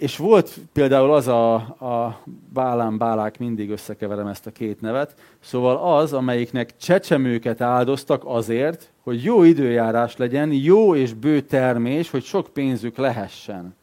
És 0.03 0.17
volt 0.17 0.59
például 0.73 1.13
az 1.13 1.27
a, 1.27 1.53
a 1.55 2.23
Bálán 2.53 2.97
Bálák, 2.97 3.39
mindig 3.39 3.69
összekeverem 3.69 4.27
ezt 4.27 4.45
a 4.47 4.51
két 4.51 4.81
nevet, 4.81 5.15
szóval 5.39 5.97
az, 5.97 6.13
amelyiknek 6.13 6.77
csecsemőket 6.77 7.61
áldoztak 7.61 8.21
azért, 8.25 8.91
hogy 9.03 9.23
jó 9.23 9.43
időjárás 9.43 10.17
legyen, 10.17 10.51
jó 10.51 10.95
és 10.95 11.13
bő 11.13 11.41
termés, 11.41 12.09
hogy 12.09 12.23
sok 12.23 12.47
pénzük 12.47 12.97
lehessen. 12.97 13.75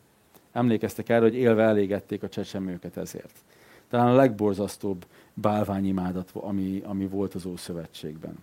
Emlékeztek 0.53 1.09
erre, 1.09 1.21
hogy 1.21 1.35
élve 1.35 1.63
elégették 1.63 2.23
a 2.23 2.29
csecsemőket 2.29 2.97
ezért. 2.97 3.35
Talán 3.91 4.09
a 4.09 4.15
legborzasztóbb 4.15 5.07
bálványimádat, 5.35 6.31
ami, 6.33 6.83
ami 6.85 7.07
volt 7.07 7.35
az 7.35 7.47
Ószövetségben. 7.47 8.39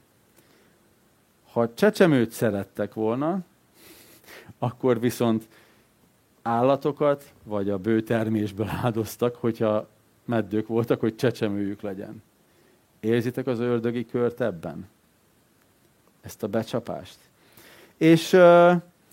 Ha 1.51 1.73
csecsemőt 1.73 2.31
szerettek 2.31 2.93
volna, 2.93 3.39
akkor 4.59 4.99
viszont 4.99 5.47
állatokat, 6.47 7.33
vagy 7.43 7.69
a 7.69 7.77
bőtermésből 7.77 8.69
áldoztak, 8.83 9.35
hogyha 9.35 9.87
meddők 10.25 10.67
voltak, 10.67 10.99
hogy 10.99 11.15
csecsemőjük 11.15 11.81
legyen. 11.81 12.23
Érzitek 12.99 13.47
az 13.47 13.59
ördögi 13.59 14.05
kört 14.05 14.41
ebben? 14.41 14.89
Ezt 16.21 16.43
a 16.43 16.47
becsapást. 16.47 17.17
És, 17.97 18.37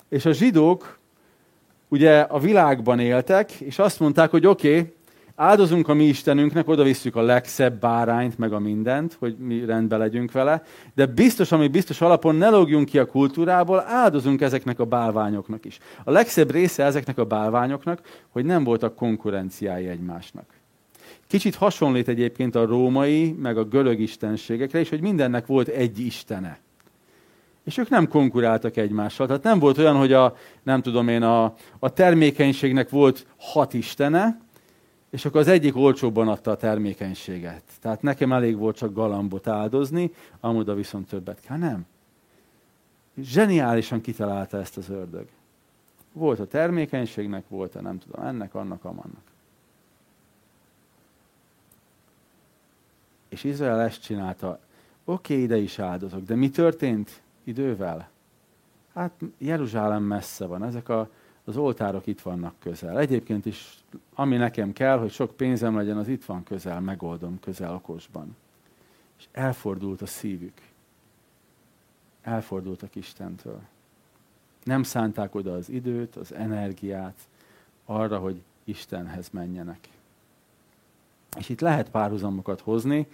és 0.09 0.25
a 0.25 0.33
zsidók 0.33 0.99
ugye 1.89 2.21
a 2.21 2.39
világban 2.39 3.01
éltek, 3.01 3.51
és 3.51 3.79
azt 3.79 4.01
mondták, 4.01 4.31
hogy 4.31 4.47
oké, 4.47 4.79
okay, 4.79 4.95
Áldozunk 5.37 5.89
a 5.89 5.95
mi 5.95 6.05
Istenünknek, 6.05 6.69
oda 6.69 6.83
visszük 6.83 7.17
a 7.17 7.23
legszebb 7.23 7.81
bárányt, 7.81 8.39
meg 8.39 8.53
a 8.53 8.59
mindent, 8.59 9.17
hogy 9.19 9.37
mi 9.39 9.65
rendbe 9.65 9.97
legyünk 9.97 10.33
vele, 10.33 10.63
de 10.95 11.07
biztos, 11.07 11.53
ami 11.53 11.69
biztos 11.69 12.01
alapon 12.01 12.35
ne 12.35 12.49
logjunk 12.49 12.89
ki 12.89 12.99
a 12.99 13.07
kultúrából, 13.07 13.85
áldozunk 13.87 14.41
ezeknek 14.41 14.79
a 14.79 14.85
bálványoknak 14.85 15.65
is. 15.65 15.79
A 16.05 16.11
legszebb 16.11 16.51
része 16.51 16.85
ezeknek 16.85 17.19
a 17.19 17.25
bálványoknak, 17.25 18.01
hogy 18.29 18.45
nem 18.45 18.65
voltak 18.65 18.95
konkurenciái 18.95 19.89
egymásnak. 19.89 20.47
Kicsit 21.27 21.55
hasonlít 21.55 22.09
egyébként 22.09 22.55
a 22.55 22.67
római, 22.67 23.33
meg 23.33 23.59
a 23.59 23.65
görög 23.65 24.01
istenségekre 24.01 24.81
is, 24.81 24.89
hogy 24.89 25.01
mindennek 25.01 25.47
volt 25.47 25.69
egy 25.69 25.99
istene. 25.99 26.59
És 27.65 27.79
ők 27.79 27.89
nem 27.89 28.09
konkuráltak 28.09 28.77
egymással. 28.77 29.27
Tehát 29.27 29.43
nem 29.43 29.59
volt 29.59 29.79
olyan, 29.79 29.97
hogy 29.97 30.13
a, 30.13 30.37
nem 30.63 30.83
tudom 30.83 31.09
én, 31.09 31.23
a, 31.23 31.55
a 31.79 31.93
termékenységnek 31.93 32.91
volt 32.91 33.27
hat 33.37 33.75
istene, 33.75 34.43
és 35.15 35.25
akkor 35.25 35.41
az 35.41 35.49
egyik 35.49 35.77
olcsóbban 35.77 36.29
adta 36.29 36.51
a 36.51 36.57
termékenységet. 36.57 37.63
Tehát 37.81 38.03
nekem 38.03 38.33
elég 38.33 38.57
volt 38.57 38.77
csak 38.77 38.95
galambot 38.95 39.47
áldozni, 39.47 40.13
amoda 40.41 40.75
viszont 40.75 41.09
többet 41.09 41.41
kell. 41.41 41.57
Nem. 41.57 41.87
Zseniálisan 43.19 44.01
kitalálta 44.01 44.59
ezt 44.59 44.77
az 44.77 44.89
ördög. 44.89 45.27
Volt 46.13 46.39
a 46.39 46.47
termékenységnek, 46.47 47.49
volt 47.49 47.75
a 47.75 47.81
nem 47.81 47.99
tudom, 47.99 48.25
ennek, 48.25 48.55
annak, 48.55 48.85
amannak. 48.85 49.23
És 53.29 53.45
Izrael 53.45 53.81
ezt 53.81 54.03
csinálta. 54.03 54.61
Oké, 55.05 55.33
okay, 55.33 55.45
ide 55.45 55.57
is 55.57 55.79
áldozok, 55.79 56.23
de 56.23 56.35
mi 56.35 56.51
történt 56.51 57.23
idővel? 57.45 58.09
Hát 58.95 59.13
Jeruzsálem 59.39 60.03
messze 60.03 60.47
van. 60.47 60.65
Ezek 60.65 60.89
a 60.89 61.09
az 61.45 61.57
oltárok 61.57 62.07
itt 62.07 62.21
vannak 62.21 62.55
közel. 62.59 62.99
Egyébként 62.99 63.47
is, 63.47 63.84
ami 64.15 64.37
nekem 64.37 64.73
kell, 64.73 64.99
hogy 64.99 65.11
sok 65.11 65.37
pénzem 65.37 65.77
legyen, 65.77 65.97
az 65.97 66.09
itt 66.09 66.25
van 66.25 66.43
közel, 66.43 66.81
megoldom 66.81 67.41
közel 67.41 67.75
okosban. 67.75 68.37
És 69.19 69.29
elfordult 69.33 70.03
a 70.03 70.07
szívük. 70.07 70.61
Elfordultak 72.23 72.95
Istentől. 72.95 73.61
Nem 74.65 74.83
szánták 74.83 75.35
oda 75.35 75.53
az 75.53 75.69
időt, 75.69 76.17
az 76.17 76.35
energiát 76.35 77.19
arra, 77.85 78.19
hogy 78.19 78.43
Istenhez 78.65 79.29
menjenek. 79.31 79.89
És 81.39 81.49
itt 81.49 81.61
lehet 81.61 81.91
párhuzamokat 81.91 82.61
hozni, 82.61 83.07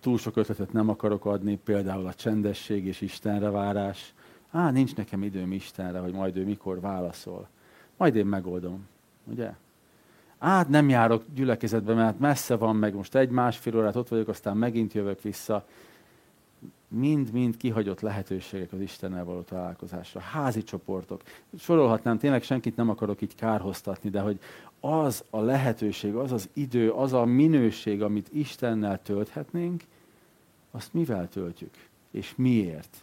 túl 0.00 0.18
sok 0.18 0.36
ötletet 0.36 0.72
nem 0.72 0.88
akarok 0.88 1.24
adni, 1.24 1.56
például 1.56 2.06
a 2.06 2.14
csendesség 2.14 2.86
és 2.86 3.00
Istenre 3.00 3.50
várás, 3.50 4.14
Á, 4.50 4.70
nincs 4.70 4.96
nekem 4.96 5.22
időm 5.22 5.52
Istenre, 5.52 5.98
hogy 5.98 6.12
majd 6.12 6.36
ő 6.36 6.44
mikor 6.44 6.80
válaszol. 6.80 7.48
Majd 7.96 8.16
én 8.16 8.26
megoldom, 8.26 8.86
ugye? 9.30 9.52
Á, 10.38 10.66
nem 10.68 10.88
járok 10.88 11.24
gyülekezetbe, 11.34 11.94
mert 11.94 12.18
messze 12.18 12.56
van, 12.56 12.76
meg 12.76 12.94
most 12.94 13.14
egy-másfél 13.14 13.76
órát 13.76 13.96
ott 13.96 14.08
vagyok, 14.08 14.28
aztán 14.28 14.56
megint 14.56 14.92
jövök 14.92 15.22
vissza. 15.22 15.66
Mind-mind 16.88 17.56
kihagyott 17.56 18.00
lehetőségek 18.00 18.72
az 18.72 18.80
Istennel 18.80 19.24
való 19.24 19.40
találkozásra. 19.40 20.20
Házi 20.20 20.62
csoportok. 20.62 21.22
Sorolhatnám, 21.58 22.18
tényleg 22.18 22.42
senkit 22.42 22.76
nem 22.76 22.88
akarok 22.88 23.22
így 23.22 23.34
kárhoztatni, 23.34 24.10
de 24.10 24.20
hogy 24.20 24.38
az 24.80 25.24
a 25.30 25.40
lehetőség, 25.40 26.14
az 26.14 26.32
az 26.32 26.48
idő, 26.52 26.90
az 26.90 27.12
a 27.12 27.24
minőség, 27.24 28.02
amit 28.02 28.28
Istennel 28.32 29.02
tölthetnénk, 29.02 29.82
azt 30.70 30.94
mivel 30.94 31.28
töltjük? 31.28 31.74
És 32.10 32.32
miért? 32.36 32.96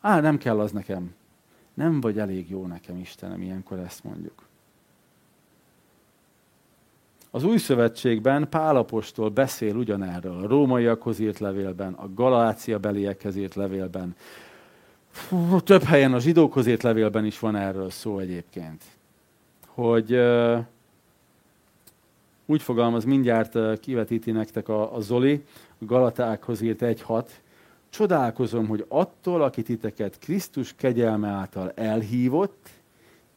Á, 0.00 0.20
nem 0.20 0.38
kell 0.38 0.60
az 0.60 0.72
nekem. 0.72 1.14
Nem 1.74 2.00
vagy 2.00 2.18
elég 2.18 2.50
jó 2.50 2.66
nekem, 2.66 2.96
Istenem, 2.96 3.42
ilyenkor 3.42 3.78
ezt 3.78 4.04
mondjuk. 4.04 4.42
Az 7.34 7.44
új 7.44 7.56
szövetségben 7.56 8.48
Pálapostól 8.48 9.28
beszél 9.28 9.76
ugyanerről. 9.76 10.44
A 10.44 10.46
rómaiakhoz 10.46 11.18
írt 11.18 11.38
levélben, 11.38 11.92
a 11.92 12.14
Galácia 12.14 12.78
beliekhez 12.78 13.36
írt 13.36 13.54
levélben. 13.54 14.16
Több 15.64 15.82
helyen 15.82 16.12
a 16.12 16.18
zsidókhoz 16.18 16.66
írt 16.66 16.82
levélben 16.82 17.24
is 17.24 17.38
van 17.38 17.56
erről 17.56 17.90
szó 17.90 18.18
egyébként. 18.18 18.82
Hogy 19.66 20.18
úgy 22.46 22.62
fogalmaz, 22.62 23.04
mindjárt 23.04 23.54
uh, 23.54 23.78
kivetíti 23.78 24.30
nektek 24.30 24.68
a, 24.68 24.94
a 24.94 25.00
Zoli, 25.00 25.44
a 25.80 25.84
Galatákhoz 25.84 26.60
írt 26.60 26.80
1.6. 26.80 27.24
Csodálkozom, 27.88 28.66
hogy 28.66 28.84
attól, 28.88 29.42
aki 29.42 29.62
titeket 29.62 30.18
Krisztus 30.18 30.74
kegyelme 30.76 31.28
által 31.28 31.72
elhívott, 31.74 32.68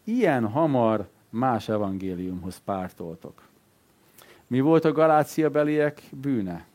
ilyen 0.03 0.47
hamar 0.47 1.07
más 1.29 1.69
evangéliumhoz 1.69 2.61
pártoltok. 2.65 3.44
Mi 4.47 4.59
volt 4.59 4.85
a 4.85 4.91
Galácia 4.91 5.49
beliek 5.49 6.01
bűne? 6.21 6.65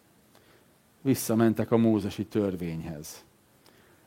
Visszamentek 1.03 1.71
a 1.71 1.77
mózesi 1.77 2.25
törvényhez. 2.25 3.25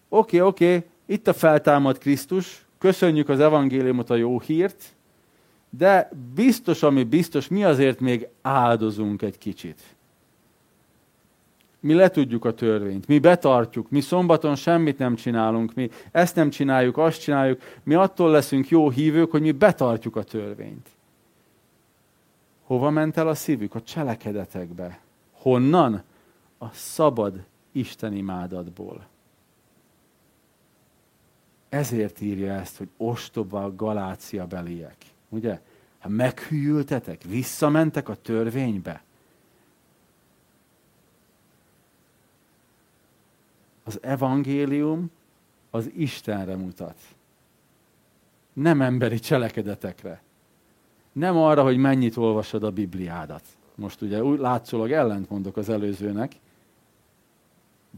Oké, 0.10 0.38
okay, 0.38 0.50
oké, 0.50 0.75
okay, 0.75 0.89
itt 1.05 1.27
a 1.27 1.34
feltámad 1.34 1.98
Krisztus, 1.98 2.65
köszönjük 2.77 3.29
az 3.29 3.39
evangéliumot, 3.39 4.10
a 4.10 4.15
jó 4.15 4.39
hírt, 4.39 4.84
de 5.70 6.10
biztos, 6.34 6.84
ami 6.84 7.03
biztos, 7.03 7.48
mi 7.48 7.63
azért 7.63 8.00
még 8.00 8.27
áldozunk 8.41 9.22
egy 9.22 9.38
kicsit. 9.38 9.82
Mi 11.79 11.93
letudjuk 11.93 12.46
a 12.46 12.53
törvényt, 12.53 13.08
mi 13.08 13.20
betartjuk, 13.20 13.89
mi 13.89 14.01
szombaton 14.01 14.55
semmit 14.55 14.98
nem 14.98 15.15
csinálunk, 15.15 15.74
mi 15.74 15.89
ezt 16.12 16.36
nem 16.36 16.50
csináljuk, 16.50 16.98
azt 16.98 17.22
csináljuk, 17.22 17.62
mi 17.84 17.93
attól 17.93 18.32
leszünk 18.32 18.70
jó 18.70 18.89
hívők, 18.89 19.32
hogy 19.32 19.41
mi 19.41 19.51
betartjuk 19.51 20.15
a 20.15 20.24
törvényt. 20.24 20.89
Hova 22.63 22.89
ment 22.89 23.17
el 23.17 23.27
a 23.27 23.36
szívük? 23.36 23.75
A 23.75 23.82
cselekedetekbe. 23.82 25.00
Honnan? 25.32 26.03
A 26.58 26.70
szabad 26.74 27.46
Isten 27.72 28.13
imádatból. 28.13 29.08
Ezért 31.70 32.22
írja 32.22 32.53
ezt, 32.53 32.77
hogy 32.77 32.89
ostoba 32.98 33.63
a 33.63 33.75
galácia 33.75 34.48
beliek. 34.48 34.96
Ugye? 35.29 35.62
Ha 36.00 36.10
meghűltetek, 36.10 37.24
visszamentek 37.24 38.10
a 38.10 38.15
törvénybe. 38.15 39.03
Az 43.84 44.00
evangélium 44.01 45.12
az 45.70 45.91
Istenre 45.96 46.55
mutat. 46.55 46.98
Nem 48.53 48.82
emberi 48.82 49.20
cselekedetekre 49.20 50.22
nem 51.13 51.38
arra, 51.38 51.63
hogy 51.63 51.77
mennyit 51.77 52.17
olvasod 52.17 52.63
a 52.63 52.72
Bibliádat. 52.72 53.43
Most 53.75 54.01
ugye 54.01 54.24
úgy 54.24 54.39
látszólag 54.39 54.91
ellent 54.91 55.29
mondok 55.29 55.58
az 55.58 55.70
előzőnek, 55.70 56.32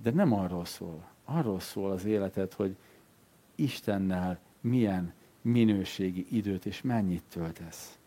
de 0.02 0.12
nem 0.12 0.34
arról 0.34 0.66
szól. 0.66 1.04
Arról 1.26 1.60
szól 1.60 1.92
az 1.92 2.06
életed, 2.06 2.54
hogy 2.54 2.76
Istennel 3.56 4.40
milyen 4.62 5.14
minőségi 5.42 6.26
időt 6.30 6.66
és 6.66 6.82
mennyit 6.82 7.24
töltesz. 7.30 7.98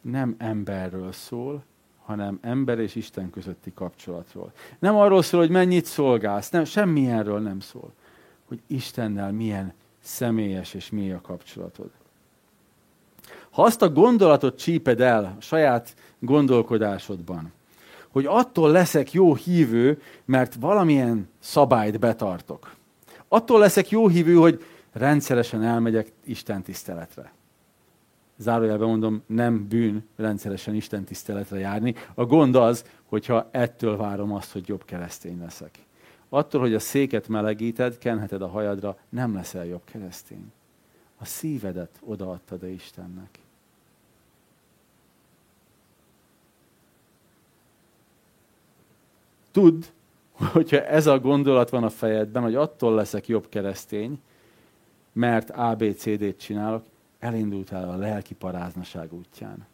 Nem 0.00 0.34
emberről 0.38 1.12
szól, 1.12 1.64
hanem 2.04 2.38
ember 2.42 2.78
és 2.78 2.94
Isten 2.94 3.30
közötti 3.30 3.72
kapcsolatról. 3.74 4.52
Nem 4.78 4.96
arról 4.96 5.22
szól, 5.22 5.40
hogy 5.40 5.50
mennyit 5.50 5.84
szolgálsz, 5.84 6.50
nem, 6.50 6.64
semmilyenről 6.64 7.40
nem 7.40 7.60
szól. 7.60 7.92
Hogy 8.44 8.60
Istennel 8.66 9.32
milyen 9.32 9.72
személyes 10.00 10.74
és 10.74 10.90
mély 10.90 11.12
a 11.12 11.20
kapcsolatod. 11.20 11.90
Ha 13.56 13.62
azt 13.62 13.82
a 13.82 13.90
gondolatot 13.90 14.58
csíped 14.58 15.00
el 15.00 15.24
a 15.24 15.40
saját 15.40 15.94
gondolkodásodban, 16.18 17.52
hogy 18.08 18.26
attól 18.26 18.70
leszek 18.70 19.12
jó 19.12 19.34
hívő, 19.34 20.00
mert 20.24 20.54
valamilyen 20.54 21.28
szabályt 21.38 21.98
betartok. 21.98 22.74
Attól 23.28 23.58
leszek 23.58 23.90
jó 23.90 24.08
hívő, 24.08 24.34
hogy 24.34 24.64
rendszeresen 24.92 25.62
elmegyek 25.62 26.12
Isten 26.24 26.62
tiszteletre. 26.62 27.32
Zárójelben 28.36 28.88
mondom, 28.88 29.22
nem 29.26 29.68
bűn 29.68 30.08
rendszeresen 30.16 30.74
Isten 30.74 31.04
tiszteletre 31.04 31.58
járni. 31.58 31.94
A 32.14 32.24
gond 32.24 32.54
az, 32.54 32.84
hogyha 33.08 33.48
ettől 33.50 33.96
várom 33.96 34.32
azt, 34.32 34.52
hogy 34.52 34.68
jobb 34.68 34.84
keresztény 34.84 35.38
leszek. 35.40 35.78
Attól, 36.28 36.60
hogy 36.60 36.74
a 36.74 36.78
széket 36.78 37.28
melegíted, 37.28 37.98
kenheted 37.98 38.42
a 38.42 38.48
hajadra, 38.48 38.98
nem 39.08 39.34
leszel 39.34 39.66
jobb 39.66 39.82
keresztény. 39.84 40.52
A 41.18 41.24
szívedet 41.24 42.00
odaadtad-e 42.00 42.68
Istennek. 42.68 43.44
Tudd, 49.56 49.84
hogyha 50.32 50.84
ez 50.84 51.06
a 51.06 51.18
gondolat 51.18 51.70
van 51.70 51.84
a 51.84 51.90
fejedben, 51.90 52.42
hogy 52.42 52.54
attól 52.54 52.94
leszek 52.94 53.28
jobb 53.28 53.48
keresztény, 53.48 54.20
mert 55.12 55.50
ABCD-t 55.50 56.38
csinálok, 56.38 56.84
elindultál 57.18 57.88
a 57.88 57.96
lelki 57.96 58.34
paráznaság 58.34 59.12
útján. 59.12 59.66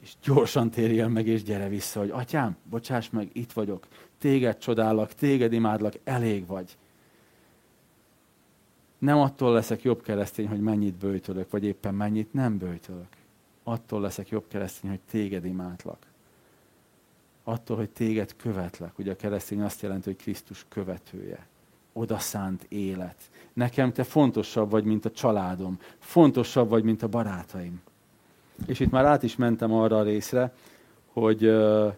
És 0.00 0.12
gyorsan 0.22 0.70
térjél 0.70 1.08
meg, 1.08 1.26
és 1.26 1.42
gyere 1.42 1.68
vissza, 1.68 2.00
hogy 2.00 2.10
atyám, 2.10 2.56
bocsáss 2.70 3.10
meg, 3.10 3.28
itt 3.32 3.52
vagyok, 3.52 3.86
téged 4.18 4.58
csodálok, 4.58 5.14
téged 5.14 5.52
imádlak, 5.52 5.94
elég 6.04 6.46
vagy. 6.46 6.76
Nem 8.98 9.18
attól 9.18 9.52
leszek 9.52 9.82
jobb 9.82 10.02
keresztény, 10.02 10.48
hogy 10.48 10.60
mennyit 10.60 10.94
bőjtölök, 10.94 11.50
vagy 11.50 11.64
éppen 11.64 11.94
mennyit 11.94 12.32
nem 12.32 12.58
bőjtölök. 12.58 13.08
Attól 13.62 14.00
leszek 14.00 14.28
jobb 14.28 14.44
keresztény, 14.48 14.90
hogy 14.90 15.00
téged 15.10 15.44
imádlak 15.44 16.14
attól, 17.48 17.76
hogy 17.76 17.90
téged 17.90 18.36
követlek. 18.36 18.98
Ugye 18.98 19.12
a 19.12 19.16
keresztény 19.16 19.62
azt 19.62 19.82
jelenti, 19.82 20.04
hogy 20.04 20.16
Krisztus 20.16 20.64
követője. 20.68 21.46
Odaszánt 21.92 22.66
élet. 22.68 23.16
Nekem 23.52 23.92
te 23.92 24.04
fontosabb 24.04 24.70
vagy, 24.70 24.84
mint 24.84 25.04
a 25.04 25.10
családom. 25.10 25.78
Fontosabb 25.98 26.68
vagy, 26.68 26.84
mint 26.84 27.02
a 27.02 27.08
barátaim. 27.08 27.80
És 28.66 28.80
itt 28.80 28.90
már 28.90 29.04
át 29.04 29.22
is 29.22 29.36
mentem 29.36 29.72
arra 29.72 29.98
a 29.98 30.02
részre, 30.02 30.54
hogy 31.12 31.46
uh, 31.46 31.94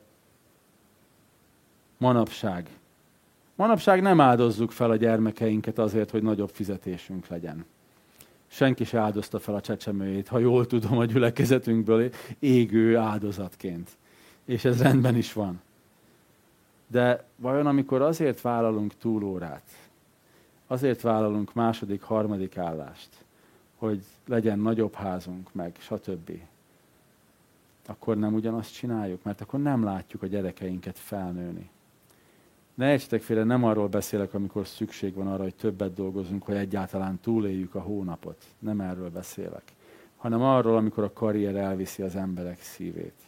manapság. 1.98 2.68
Manapság 3.54 4.02
nem 4.02 4.20
áldozzuk 4.20 4.70
fel 4.70 4.90
a 4.90 4.96
gyermekeinket 4.96 5.78
azért, 5.78 6.10
hogy 6.10 6.22
nagyobb 6.22 6.50
fizetésünk 6.50 7.26
legyen. 7.26 7.64
Senki 8.46 8.84
se 8.84 8.98
áldozta 8.98 9.38
fel 9.38 9.54
a 9.54 9.60
csecsemőjét, 9.60 10.28
ha 10.28 10.38
jól 10.38 10.66
tudom 10.66 10.98
a 10.98 11.04
gyülekezetünkből, 11.04 12.10
égő 12.38 12.96
áldozatként 12.96 13.96
és 14.48 14.64
ez 14.64 14.82
rendben 14.82 15.16
is 15.16 15.32
van. 15.32 15.60
De 16.86 17.24
vajon 17.36 17.66
amikor 17.66 18.02
azért 18.02 18.40
vállalunk 18.40 18.96
túlórát, 18.96 19.90
azért 20.66 21.00
vállalunk 21.00 21.54
második, 21.54 22.02
harmadik 22.02 22.56
állást, 22.56 23.08
hogy 23.76 24.04
legyen 24.26 24.58
nagyobb 24.58 24.94
házunk, 24.94 25.52
meg 25.52 25.76
stb., 25.78 26.30
akkor 27.86 28.16
nem 28.16 28.34
ugyanazt 28.34 28.74
csináljuk, 28.74 29.22
mert 29.22 29.40
akkor 29.40 29.60
nem 29.60 29.84
látjuk 29.84 30.22
a 30.22 30.26
gyerekeinket 30.26 30.98
felnőni. 30.98 31.70
Ne 32.74 32.90
értsetek 32.90 33.22
félre, 33.22 33.44
nem 33.44 33.64
arról 33.64 33.88
beszélek, 33.88 34.34
amikor 34.34 34.66
szükség 34.66 35.14
van 35.14 35.26
arra, 35.26 35.42
hogy 35.42 35.54
többet 35.54 35.94
dolgozunk, 35.94 36.42
hogy 36.42 36.56
egyáltalán 36.56 37.20
túléljük 37.20 37.74
a 37.74 37.80
hónapot. 37.80 38.44
Nem 38.58 38.80
erről 38.80 39.10
beszélek. 39.10 39.62
Hanem 40.16 40.42
arról, 40.42 40.76
amikor 40.76 41.04
a 41.04 41.12
karrier 41.12 41.56
elviszi 41.56 42.02
az 42.02 42.16
emberek 42.16 42.62
szívét. 42.62 43.27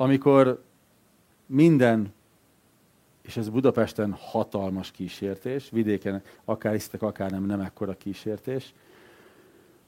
Amikor 0.00 0.62
minden, 1.46 2.12
és 3.22 3.36
ez 3.36 3.48
Budapesten 3.48 4.12
hatalmas 4.12 4.90
kísértés, 4.90 5.68
vidéken 5.70 6.22
akár 6.44 6.72
hisztek, 6.72 7.02
akár 7.02 7.30
nem, 7.30 7.44
nem 7.44 7.60
ekkora 7.60 7.96
kísértés, 7.96 8.74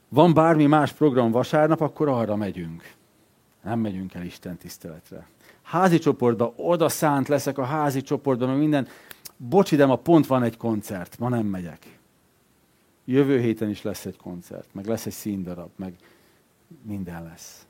van 0.09 0.33
bármi 0.33 0.65
más 0.65 0.91
program 0.91 1.31
vasárnap, 1.31 1.81
akkor 1.81 2.07
arra 2.07 2.35
megyünk. 2.35 2.93
Nem 3.63 3.79
megyünk 3.79 4.13
el 4.13 4.23
Isten 4.23 4.57
tiszteletre. 4.57 5.27
Házi 5.61 5.99
csoportba, 5.99 6.53
oda 6.55 6.89
szánt 6.89 7.27
leszek 7.27 7.57
a 7.57 7.63
házi 7.63 8.01
csoportban, 8.01 8.47
mert 8.47 8.59
minden, 8.59 8.87
bocsi, 9.37 9.75
de 9.75 9.85
ma 9.85 9.95
pont 9.95 10.27
van 10.27 10.43
egy 10.43 10.57
koncert, 10.57 11.19
ma 11.19 11.29
nem 11.29 11.45
megyek. 11.45 11.99
Jövő 13.05 13.39
héten 13.39 13.69
is 13.69 13.81
lesz 13.81 14.05
egy 14.05 14.17
koncert, 14.17 14.67
meg 14.71 14.85
lesz 14.85 15.05
egy 15.05 15.13
színdarab, 15.13 15.69
meg 15.75 15.95
minden 16.83 17.23
lesz. 17.23 17.65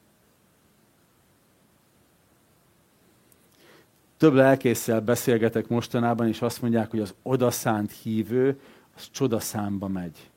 Több 4.21 4.34
lelkészsel 4.34 5.01
beszélgetek 5.01 5.67
mostanában, 5.67 6.27
és 6.27 6.41
azt 6.41 6.62
mondják, 6.62 6.89
hogy 6.89 6.99
az 6.99 7.13
odaszánt 7.23 7.91
hívő, 7.91 8.60
az 8.95 9.07
csodaszámba 9.12 9.88
megy. 9.88 10.29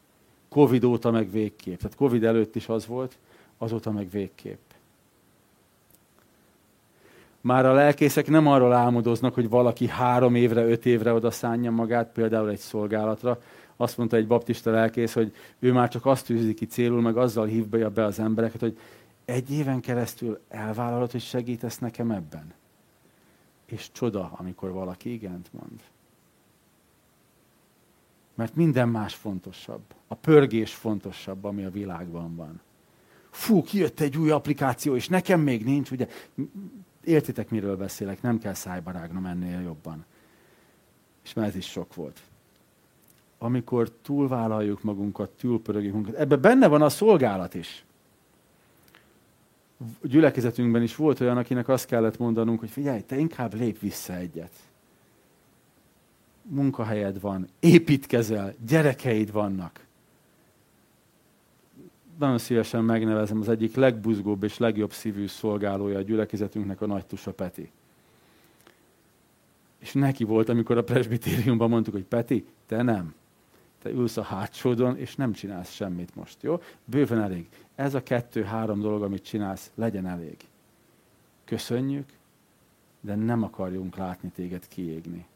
Covid 0.48 0.84
óta 0.84 1.10
meg 1.10 1.30
végképp. 1.30 1.78
Tehát 1.78 1.96
Covid 1.96 2.24
előtt 2.24 2.56
is 2.56 2.68
az 2.68 2.86
volt, 2.86 3.18
azóta 3.58 3.90
meg 3.90 4.10
végképp. 4.10 4.60
Már 7.40 7.66
a 7.66 7.72
lelkészek 7.72 8.28
nem 8.28 8.46
arról 8.46 8.72
álmodoznak, 8.72 9.34
hogy 9.34 9.48
valaki 9.48 9.88
három 9.88 10.34
évre, 10.34 10.64
öt 10.64 10.86
évre 10.86 11.12
oda 11.12 11.30
szánja 11.30 11.70
magát, 11.70 12.12
például 12.12 12.50
egy 12.50 12.58
szolgálatra. 12.58 13.38
Azt 13.76 13.96
mondta 13.96 14.16
egy 14.16 14.26
baptista 14.26 14.70
lelkész, 14.70 15.12
hogy 15.12 15.34
ő 15.58 15.72
már 15.72 15.88
csak 15.88 16.06
azt 16.06 16.26
tűzi 16.26 16.54
ki 16.54 16.66
célul, 16.66 17.00
meg 17.00 17.16
azzal 17.16 17.46
hívja 17.46 17.90
be 17.90 18.04
az 18.04 18.18
embereket, 18.18 18.60
hogy 18.60 18.78
egy 19.24 19.50
éven 19.50 19.80
keresztül 19.80 20.40
elvállalod, 20.48 21.10
hogy 21.10 21.22
segítesz 21.22 21.78
nekem 21.78 22.10
ebben. 22.10 22.52
És 23.64 23.92
csoda, 23.92 24.32
amikor 24.36 24.72
valaki 24.72 25.12
igent 25.12 25.52
mond. 25.52 25.80
Mert 28.34 28.54
minden 28.54 28.88
más 28.88 29.14
fontosabb. 29.14 29.82
A 30.06 30.14
pörgés 30.14 30.74
fontosabb, 30.74 31.44
ami 31.44 31.64
a 31.64 31.70
világban 31.70 32.36
van. 32.36 32.60
Fú, 33.30 33.62
kijött 33.62 34.00
egy 34.00 34.16
új 34.16 34.30
applikáció, 34.30 34.96
és 34.96 35.08
nekem 35.08 35.40
még 35.40 35.64
nincs, 35.64 35.90
ugye? 35.90 36.08
Értitek, 37.04 37.50
miről 37.50 37.76
beszélek, 37.76 38.22
nem 38.22 38.38
kell 38.38 38.54
szájba 38.54 38.90
rágnom 38.90 39.26
ennél 39.26 39.60
jobban. 39.60 40.04
És 41.24 41.32
már 41.32 41.46
ez 41.46 41.56
is 41.56 41.66
sok 41.66 41.94
volt. 41.94 42.20
Amikor 43.38 43.90
túlvállaljuk 43.90 44.82
magunkat, 44.82 45.30
túlpörögjük 45.30 45.92
magunkat, 45.92 46.20
ebben 46.20 46.40
benne 46.40 46.66
van 46.68 46.82
a 46.82 46.88
szolgálat 46.88 47.54
is. 47.54 47.84
Gyülekezetünkben 50.02 50.82
is 50.82 50.96
volt 50.96 51.20
olyan, 51.20 51.36
akinek 51.36 51.68
azt 51.68 51.86
kellett 51.86 52.18
mondanunk, 52.18 52.60
hogy 52.60 52.70
figyelj, 52.70 53.00
te 53.00 53.16
inkább 53.16 53.54
lép 53.54 53.78
vissza 53.78 54.14
egyet 54.14 54.52
munkahelyed 56.48 57.20
van, 57.20 57.48
építkezel, 57.60 58.54
gyerekeid 58.66 59.32
vannak. 59.32 59.86
Nagyon 62.18 62.38
szívesen 62.38 62.84
megnevezem 62.84 63.40
az 63.40 63.48
egyik 63.48 63.74
legbuzgóbb 63.74 64.42
és 64.42 64.58
legjobb 64.58 64.92
szívű 64.92 65.26
szolgálója 65.26 65.98
a 65.98 66.02
gyülekezetünknek 66.02 66.80
a 66.80 66.86
nagy 66.86 67.06
Tusa 67.06 67.32
Peti. 67.32 67.70
És 69.78 69.92
neki 69.92 70.24
volt, 70.24 70.48
amikor 70.48 70.76
a 70.76 70.84
presbitériumban 70.84 71.68
mondtuk, 71.68 71.94
hogy 71.94 72.04
Peti, 72.04 72.46
te 72.66 72.82
nem. 72.82 73.14
Te 73.82 73.90
ülsz 73.90 74.16
a 74.16 74.22
hátsódon, 74.22 74.96
és 74.96 75.14
nem 75.14 75.32
csinálsz 75.32 75.70
semmit 75.70 76.14
most, 76.14 76.42
jó? 76.42 76.62
Bőven 76.84 77.20
elég. 77.20 77.48
Ez 77.74 77.94
a 77.94 78.02
kettő-három 78.02 78.80
dolog, 78.80 79.02
amit 79.02 79.24
csinálsz, 79.24 79.70
legyen 79.74 80.06
elég. 80.06 80.36
Köszönjük, 81.44 82.12
de 83.00 83.14
nem 83.14 83.42
akarjunk 83.42 83.96
látni 83.96 84.28
téged 84.28 84.68
kiégni 84.68 85.26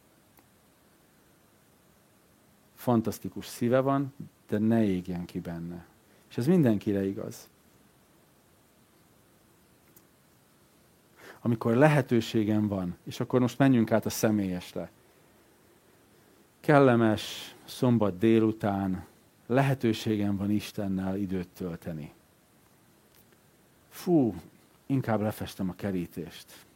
fantasztikus 2.79 3.47
szíve 3.47 3.81
van, 3.81 4.13
de 4.49 4.59
ne 4.59 4.85
égjen 4.85 5.25
ki 5.25 5.41
benne. 5.41 5.87
És 6.29 6.37
ez 6.37 6.47
mindenkire 6.47 7.07
igaz. 7.07 7.49
Amikor 11.41 11.75
lehetőségem 11.75 12.69
van, 12.69 12.97
és 13.05 13.21
akkor 13.21 13.41
most 13.41 13.59
menjünk 13.59 13.93
át 13.93 14.07
a 14.07 14.11
személyesre. 14.11 14.91
Kellemes 16.61 17.55
szombat 17.65 18.19
délután 18.19 19.07
lehetőségem 19.47 20.37
van 20.37 20.51
Istennel 20.51 21.17
időt 21.17 21.49
tölteni. 21.49 22.13
Fú, 23.99 24.35
inkább 24.87 25.21
lefestem 25.21 25.69
a 25.69 25.75
kerítést. 25.75 26.67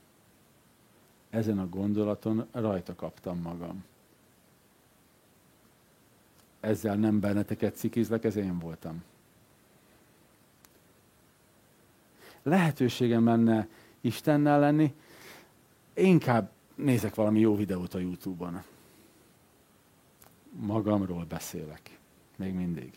Ezen 1.30 1.58
a 1.58 1.68
gondolaton 1.68 2.46
rajta 2.52 2.94
kaptam 2.94 3.40
magam 3.40 3.84
ezzel 6.62 6.96
nem 6.96 7.20
benneteket 7.20 7.76
cikizlek, 7.76 8.24
ez 8.24 8.36
én 8.36 8.58
voltam. 8.58 9.02
Lehetőségem 12.42 13.24
lenne 13.24 13.68
Istennel 14.00 14.60
lenni, 14.60 14.94
inkább 15.94 16.50
nézek 16.74 17.14
valami 17.14 17.40
jó 17.40 17.56
videót 17.56 17.94
a 17.94 17.98
Youtube-on. 17.98 18.62
Magamról 20.50 21.24
beszélek. 21.24 21.98
Még 22.36 22.54
mindig. 22.54 22.92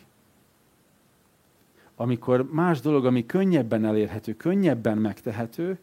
Amikor 1.95 2.51
más 2.51 2.79
dolog, 2.79 3.05
ami 3.05 3.25
könnyebben 3.25 3.85
elérhető, 3.85 4.35
könnyebben 4.35 4.97
megtehető, 4.97 5.79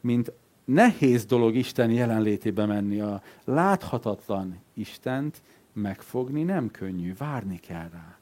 mint 0.00 0.32
nehéz 0.64 1.24
dolog 1.24 1.54
Isten 1.54 1.90
jelenlétébe 1.90 2.66
menni, 2.66 3.00
a 3.00 3.22
láthatatlan 3.44 4.58
Istent, 4.74 5.42
megfogni 5.72 6.42
nem 6.42 6.70
könnyű, 6.70 7.14
várni 7.14 7.60
kell 7.60 7.88
rá. 7.88 8.16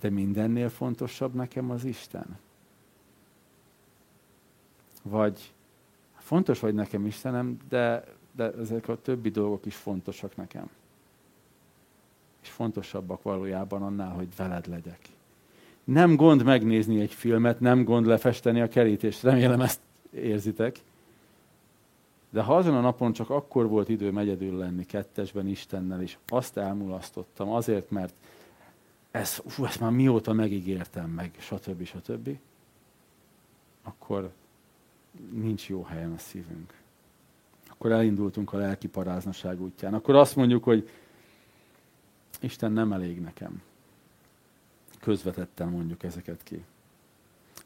De 0.00 0.10
mindennél 0.10 0.68
fontosabb 0.68 1.34
nekem 1.34 1.70
az 1.70 1.84
Isten. 1.84 2.38
Vagy 5.02 5.52
fontos 6.18 6.60
vagy 6.60 6.74
nekem 6.74 7.06
Istenem, 7.06 7.58
de, 7.68 8.04
de 8.32 8.52
ezek 8.52 8.88
a 8.88 9.00
többi 9.00 9.30
dolgok 9.30 9.66
is 9.66 9.76
fontosak 9.76 10.36
nekem. 10.36 10.70
És 12.42 12.48
fontosabbak 12.48 13.22
valójában 13.22 13.82
annál, 13.82 14.10
hogy 14.10 14.36
veled 14.36 14.66
legyek. 14.66 15.08
Nem 15.84 16.16
gond 16.16 16.44
megnézni 16.44 17.00
egy 17.00 17.12
filmet, 17.12 17.60
nem 17.60 17.84
gond 17.84 18.06
lefesteni 18.06 18.60
a 18.60 18.68
kerítést. 18.68 19.22
Remélem 19.22 19.60
ezt 19.60 19.80
érzitek. 20.10 20.76
De 22.30 22.42
ha 22.42 22.56
azon 22.56 22.74
a 22.74 22.80
napon 22.80 23.12
csak 23.12 23.30
akkor 23.30 23.68
volt 23.68 23.88
időm 23.88 24.18
egyedül 24.18 24.56
lenni 24.56 24.84
kettesben 24.84 25.46
Istennel, 25.46 26.02
és 26.02 26.16
azt 26.26 26.56
elmulasztottam 26.56 27.50
azért, 27.50 27.90
mert 27.90 28.14
ez, 29.10 29.42
ú, 29.58 29.64
ezt 29.64 29.80
már 29.80 29.90
mióta 29.90 30.32
megígértem 30.32 31.10
meg, 31.10 31.30
stb. 31.38 31.84
stb., 31.84 32.38
akkor 33.82 34.32
nincs 35.30 35.68
jó 35.68 35.82
helyen 35.82 36.12
a 36.12 36.18
szívünk. 36.18 36.74
Akkor 37.68 37.92
elindultunk 37.92 38.52
a 38.52 38.56
lelki 38.56 38.88
paráznaság 38.88 39.60
útján. 39.60 39.94
Akkor 39.94 40.14
azt 40.14 40.36
mondjuk, 40.36 40.64
hogy 40.64 40.88
Isten 42.40 42.72
nem 42.72 42.92
elég 42.92 43.20
nekem. 43.20 43.62
Közvetetten 45.02 45.68
mondjuk 45.68 46.02
ezeket 46.02 46.42
ki. 46.42 46.64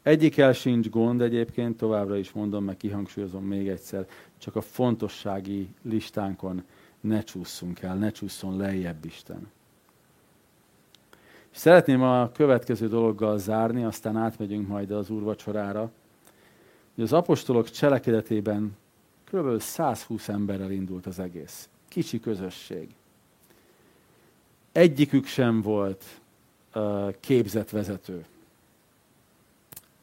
Egyikkel 0.01 0.53
sincs 0.53 0.89
gond 0.89 1.21
egyébként, 1.21 1.77
továbbra 1.77 2.17
is 2.17 2.31
mondom, 2.31 2.63
meg 2.63 2.77
kihangsúlyozom 2.77 3.43
még 3.43 3.67
egyszer, 3.67 4.07
csak 4.37 4.55
a 4.55 4.61
fontossági 4.61 5.67
listánkon 5.81 6.63
ne 7.01 7.21
csúszunk 7.21 7.81
el, 7.81 7.95
ne 7.95 8.11
csúszson 8.11 8.57
lejjebb 8.57 9.05
Isten. 9.05 9.51
Szeretném 11.51 12.01
a 12.01 12.31
következő 12.31 12.87
dologgal 12.87 13.37
zárni, 13.37 13.83
aztán 13.83 14.17
átmegyünk 14.17 14.67
majd 14.67 14.91
az 14.91 15.09
úrvacsorára. 15.09 15.91
Az 16.97 17.13
apostolok 17.13 17.69
cselekedetében 17.69 18.77
kb. 19.31 19.59
120 19.59 20.27
emberrel 20.29 20.71
indult 20.71 21.05
az 21.05 21.19
egész. 21.19 21.69
Kicsi 21.87 22.19
közösség. 22.19 22.95
Egyikük 24.71 25.25
sem 25.25 25.61
volt 25.61 26.03
képzett 27.19 27.69
vezető 27.69 28.25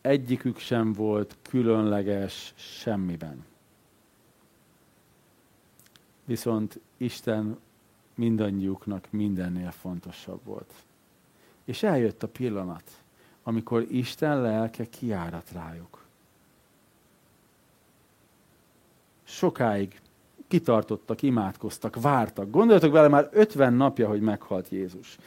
egyikük 0.05 0.59
sem 0.59 0.93
volt 0.93 1.37
különleges 1.43 2.53
semmiben. 2.57 3.45
Viszont 6.25 6.81
Isten 6.97 7.59
mindannyiuknak 8.15 9.07
mindennél 9.11 9.71
fontosabb 9.71 10.41
volt. 10.45 10.73
És 11.65 11.83
eljött 11.83 12.23
a 12.23 12.29
pillanat, 12.29 12.91
amikor 13.43 13.87
Isten 13.91 14.41
lelke 14.41 14.89
kiárat 14.89 15.51
rájuk. 15.53 16.05
Sokáig 19.23 20.01
kitartottak, 20.49 21.23
imádkoztak, 21.23 22.01
vártak. 22.01 22.51
Gondoljatok 22.51 22.93
vele, 22.93 23.09
már 23.09 23.29
50 23.33 23.73
napja, 23.73 24.09
hogy 24.09 24.21
meghalt 24.21 24.69
Jézus. 24.69 25.19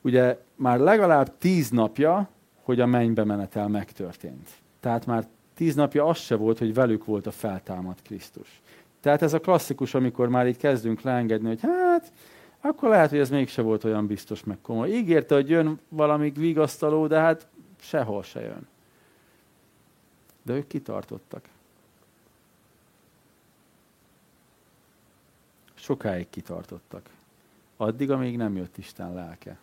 Ugye 0.00 0.38
már 0.54 0.78
legalább 0.78 1.38
10 1.38 1.70
napja 1.70 2.28
hogy 2.70 2.80
a 2.80 2.86
mennybe 2.86 3.24
menetel 3.24 3.68
megtörtént. 3.68 4.50
Tehát 4.80 5.06
már 5.06 5.26
tíz 5.54 5.74
napja 5.74 6.06
az 6.06 6.18
se 6.18 6.36
volt, 6.36 6.58
hogy 6.58 6.74
velük 6.74 7.04
volt 7.04 7.26
a 7.26 7.30
feltámadt 7.30 8.02
Krisztus. 8.02 8.60
Tehát 9.00 9.22
ez 9.22 9.32
a 9.32 9.40
klasszikus, 9.40 9.94
amikor 9.94 10.28
már 10.28 10.46
így 10.46 10.56
kezdünk 10.56 11.00
leengedni, 11.00 11.48
hogy 11.48 11.60
hát, 11.62 12.12
akkor 12.60 12.88
lehet, 12.88 13.10
hogy 13.10 13.18
ez 13.18 13.30
mégse 13.30 13.62
volt 13.62 13.84
olyan 13.84 14.06
biztos 14.06 14.44
meg 14.44 14.58
komoly. 14.62 14.90
Ígérte, 14.90 15.34
hogy 15.34 15.48
jön 15.48 15.80
valami 15.88 16.30
vigasztaló, 16.30 17.06
de 17.06 17.18
hát 17.18 17.46
sehol 17.80 18.22
se 18.22 18.40
jön. 18.40 18.68
De 20.42 20.52
ők 20.52 20.66
kitartottak. 20.66 21.44
Sokáig 25.74 26.30
kitartottak. 26.30 27.08
Addig, 27.76 28.10
amíg 28.10 28.36
nem 28.36 28.56
jött 28.56 28.78
Isten 28.78 29.14
lelke. 29.14 29.58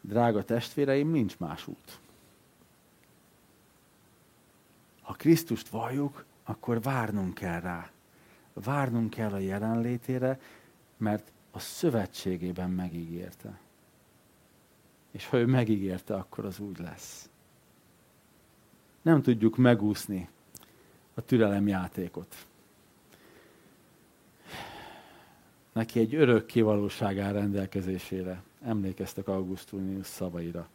Drága 0.00 0.44
testvéreim, 0.44 1.10
nincs 1.10 1.38
más 1.38 1.66
út. 1.66 1.98
Ha 5.02 5.12
Krisztust 5.12 5.68
valljuk, 5.68 6.24
akkor 6.44 6.82
várnunk 6.82 7.34
kell 7.34 7.60
rá. 7.60 7.90
Várnunk 8.52 9.10
kell 9.10 9.32
a 9.32 9.38
jelenlétére, 9.38 10.40
mert 10.96 11.32
a 11.50 11.58
szövetségében 11.58 12.70
megígérte. 12.70 13.58
És 15.10 15.26
ha 15.26 15.36
ő 15.36 15.46
megígérte, 15.46 16.14
akkor 16.14 16.44
az 16.44 16.58
úgy 16.58 16.78
lesz. 16.78 17.28
Nem 19.02 19.22
tudjuk 19.22 19.56
megúszni 19.56 20.28
a 21.14 21.24
türelemjátékot. 21.24 22.46
Neki 25.72 26.00
egy 26.00 26.14
örök 26.14 26.46
kivalóság 26.46 27.18
áll 27.18 27.32
rendelkezésére. 27.32 28.42
Emlékeztek 28.64 29.28
Augustus 29.28 30.06
szavaira. 30.06 30.68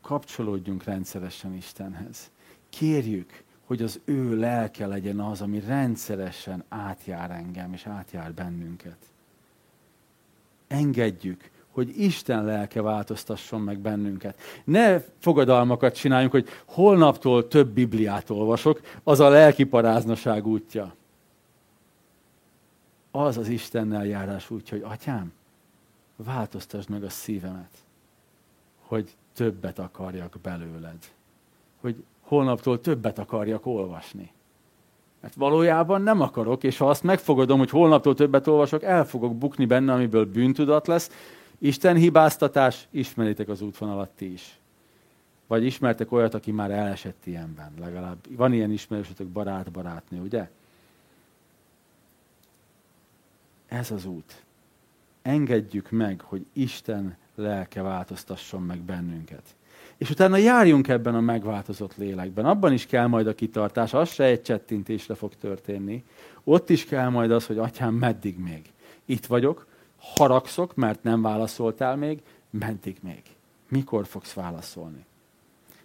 Kapcsolódjunk 0.00 0.84
rendszeresen 0.84 1.54
Istenhez. 1.54 2.30
Kérjük, 2.68 3.42
hogy 3.64 3.82
az 3.82 4.00
ő 4.04 4.36
lelke 4.36 4.86
legyen 4.86 5.20
az, 5.20 5.40
ami 5.40 5.60
rendszeresen 5.60 6.64
átjár 6.68 7.30
engem, 7.30 7.72
és 7.72 7.86
átjár 7.86 8.32
bennünket. 8.32 8.96
Engedjük, 10.66 11.50
hogy 11.70 12.00
Isten 12.00 12.44
lelke 12.44 12.82
változtasson 12.82 13.60
meg 13.60 13.78
bennünket. 13.78 14.40
Ne 14.64 15.00
fogadalmakat 15.18 15.94
csináljunk, 15.94 16.32
hogy 16.32 16.48
holnaptól 16.64 17.48
több 17.48 17.68
Bibliát 17.68 18.30
olvasok, 18.30 18.80
az 19.02 19.20
a 19.20 19.28
lelki 19.28 19.64
paráznaság 19.64 20.46
útja. 20.46 20.94
Az 23.10 23.36
az 23.36 23.48
Istennel 23.48 24.06
járás 24.06 24.50
útja, 24.50 24.78
hogy 24.78 24.86
atyám, 24.92 25.32
változtasd 26.16 26.88
meg 26.88 27.04
a 27.04 27.08
szívemet, 27.08 27.84
hogy 28.80 29.16
többet 29.34 29.78
akarjak 29.78 30.36
belőled. 30.42 30.98
Hogy 31.80 32.04
holnaptól 32.20 32.80
többet 32.80 33.18
akarjak 33.18 33.66
olvasni. 33.66 34.32
Mert 35.20 35.34
valójában 35.34 36.02
nem 36.02 36.20
akarok, 36.20 36.62
és 36.62 36.76
ha 36.78 36.88
azt 36.88 37.02
megfogadom, 37.02 37.58
hogy 37.58 37.70
holnaptól 37.70 38.14
többet 38.14 38.46
olvasok, 38.46 38.82
el 38.82 39.06
fogok 39.06 39.36
bukni 39.36 39.64
benne, 39.64 39.92
amiből 39.92 40.24
bűntudat 40.24 40.86
lesz. 40.86 41.10
Isten 41.58 41.96
hibáztatás, 41.96 42.88
ismeritek 42.90 43.48
az 43.48 43.60
útvonalat 43.60 44.08
ti 44.08 44.32
is. 44.32 44.58
Vagy 45.46 45.64
ismertek 45.64 46.12
olyat, 46.12 46.34
aki 46.34 46.50
már 46.50 46.70
elesett 46.70 47.26
ilyenben. 47.26 47.72
Legalább 47.80 48.16
van 48.36 48.52
ilyen 48.52 48.70
ismerősötök 48.70 49.26
barát, 49.26 49.70
barátnő, 49.70 50.20
ugye? 50.20 50.48
Ez 53.70 53.90
az 53.90 54.04
út. 54.04 54.42
Engedjük 55.22 55.90
meg, 55.90 56.20
hogy 56.20 56.46
Isten 56.52 57.16
lelke 57.34 57.82
változtasson 57.82 58.62
meg 58.62 58.78
bennünket. 58.78 59.42
És 59.96 60.10
utána 60.10 60.36
járjunk 60.36 60.88
ebben 60.88 61.14
a 61.14 61.20
megváltozott 61.20 61.96
lélekben. 61.96 62.44
Abban 62.44 62.72
is 62.72 62.86
kell 62.86 63.06
majd 63.06 63.26
a 63.26 63.34
kitartás, 63.34 63.94
az 63.94 64.10
se 64.10 64.24
egy 64.24 64.42
csettintésre 64.42 65.14
fog 65.14 65.34
történni. 65.34 66.04
Ott 66.44 66.70
is 66.70 66.84
kell 66.84 67.08
majd 67.08 67.30
az, 67.30 67.46
hogy 67.46 67.58
atyám, 67.58 67.94
meddig 67.94 68.38
még? 68.38 68.72
Itt 69.04 69.26
vagyok, 69.26 69.66
haragszok, 69.98 70.74
mert 70.74 71.02
nem 71.02 71.22
válaszoltál 71.22 71.96
még, 71.96 72.22
meddig 72.50 72.96
még? 73.02 73.22
Mikor 73.68 74.06
fogsz 74.06 74.32
válaszolni? 74.32 75.04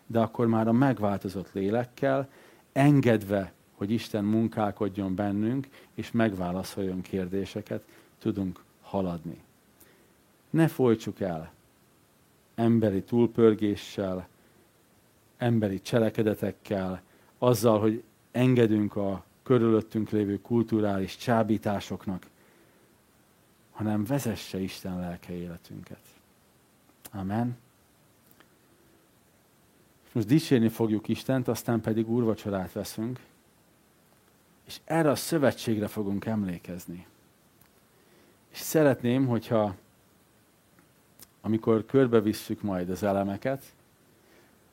De 0.08 0.20
akkor 0.20 0.48
már 0.48 0.68
a 0.68 0.72
megváltozott 0.72 1.54
lélekkel, 1.54 2.30
engedve, 2.74 3.54
hogy 3.76 3.92
Isten 3.92 4.24
munkálkodjon 4.24 5.16
bennünk, 5.16 5.68
és 5.94 6.12
megválaszoljon 6.12 7.02
kérdéseket, 7.02 7.84
tudunk 8.20 8.64
haladni. 8.82 9.38
Ne 10.50 10.68
folytsuk 10.68 11.20
el 11.20 11.54
emberi 12.56 13.02
túlpörgéssel, 13.04 14.28
emberi 15.38 15.82
cselekedetekkel, 15.82 17.02
azzal, 17.38 17.80
hogy 17.80 18.04
engedünk 18.32 18.96
a 18.96 19.24
körülöttünk 19.44 20.10
lévő 20.10 20.42
kulturális 20.42 21.18
csábításoknak, 21.18 22.26
hanem 23.72 24.04
vezesse 24.04 24.60
Isten 24.60 25.00
lelke 25.00 25.34
életünket. 25.34 26.02
Amen. 27.12 27.58
Most 30.12 30.28
dicsérni 30.28 30.70
fogjuk 30.70 31.08
Istent, 31.08 31.48
aztán 31.48 31.82
pedig 31.82 32.10
úrvacsorát 32.10 32.72
veszünk, 32.72 33.20
és 34.66 34.80
erre 34.84 35.10
a 35.10 35.16
szövetségre 35.16 35.88
fogunk 35.88 36.26
emlékezni. 36.26 37.08
És 38.52 38.58
szeretném, 38.58 39.28
hogyha 39.28 39.76
amikor 41.42 41.86
körbevisszük 41.86 42.62
majd 42.62 42.90
az 42.90 43.04
elemeket, 43.04 43.64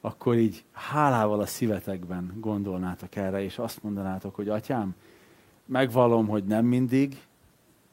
akkor 0.01 0.37
így 0.37 0.65
hálával 0.73 1.41
a 1.41 1.47
szívetekben 1.47 2.33
gondolnátok 2.41 3.17
erre, 3.17 3.43
és 3.43 3.59
azt 3.59 3.83
mondanátok, 3.83 4.35
hogy 4.35 4.49
atyám, 4.49 4.95
megvalom, 5.65 6.27
hogy 6.27 6.45
nem 6.45 6.65
mindig 6.65 7.27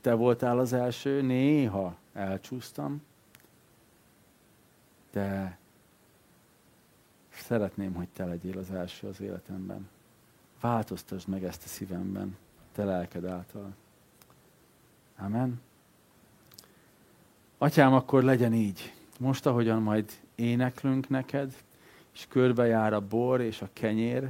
te 0.02 0.14
voltál 0.14 0.60
az 0.60 0.74
első, 0.74 1.22
néha 1.22 1.96
elcsúsztam, 2.14 3.02
de 5.12 5.58
szeretném, 7.30 7.94
hogy 7.94 8.08
te 8.08 8.26
legyél 8.26 8.58
az 8.58 8.72
első 8.72 9.08
az 9.08 9.22
életemben. 9.22 9.90
Változtasd 10.62 11.28
meg 11.28 11.44
ezt 11.44 11.64
a 11.64 11.68
szívemben, 11.68 12.38
te 12.72 12.84
lelked 12.84 13.26
által. 13.26 13.76
Amen. 15.18 15.62
Atyám, 17.58 17.94
akkor 17.94 18.24
legyen 18.24 18.54
így. 18.54 18.94
Most, 19.20 19.46
ahogyan 19.46 19.82
majd 19.82 20.12
éneklünk 20.36 21.10
neked, 21.10 21.54
és 22.14 22.28
körbejár 22.30 22.94
a 22.94 23.08
bor 23.08 23.42
és 23.42 23.62
a 23.62 23.70
kenyér, 23.74 24.30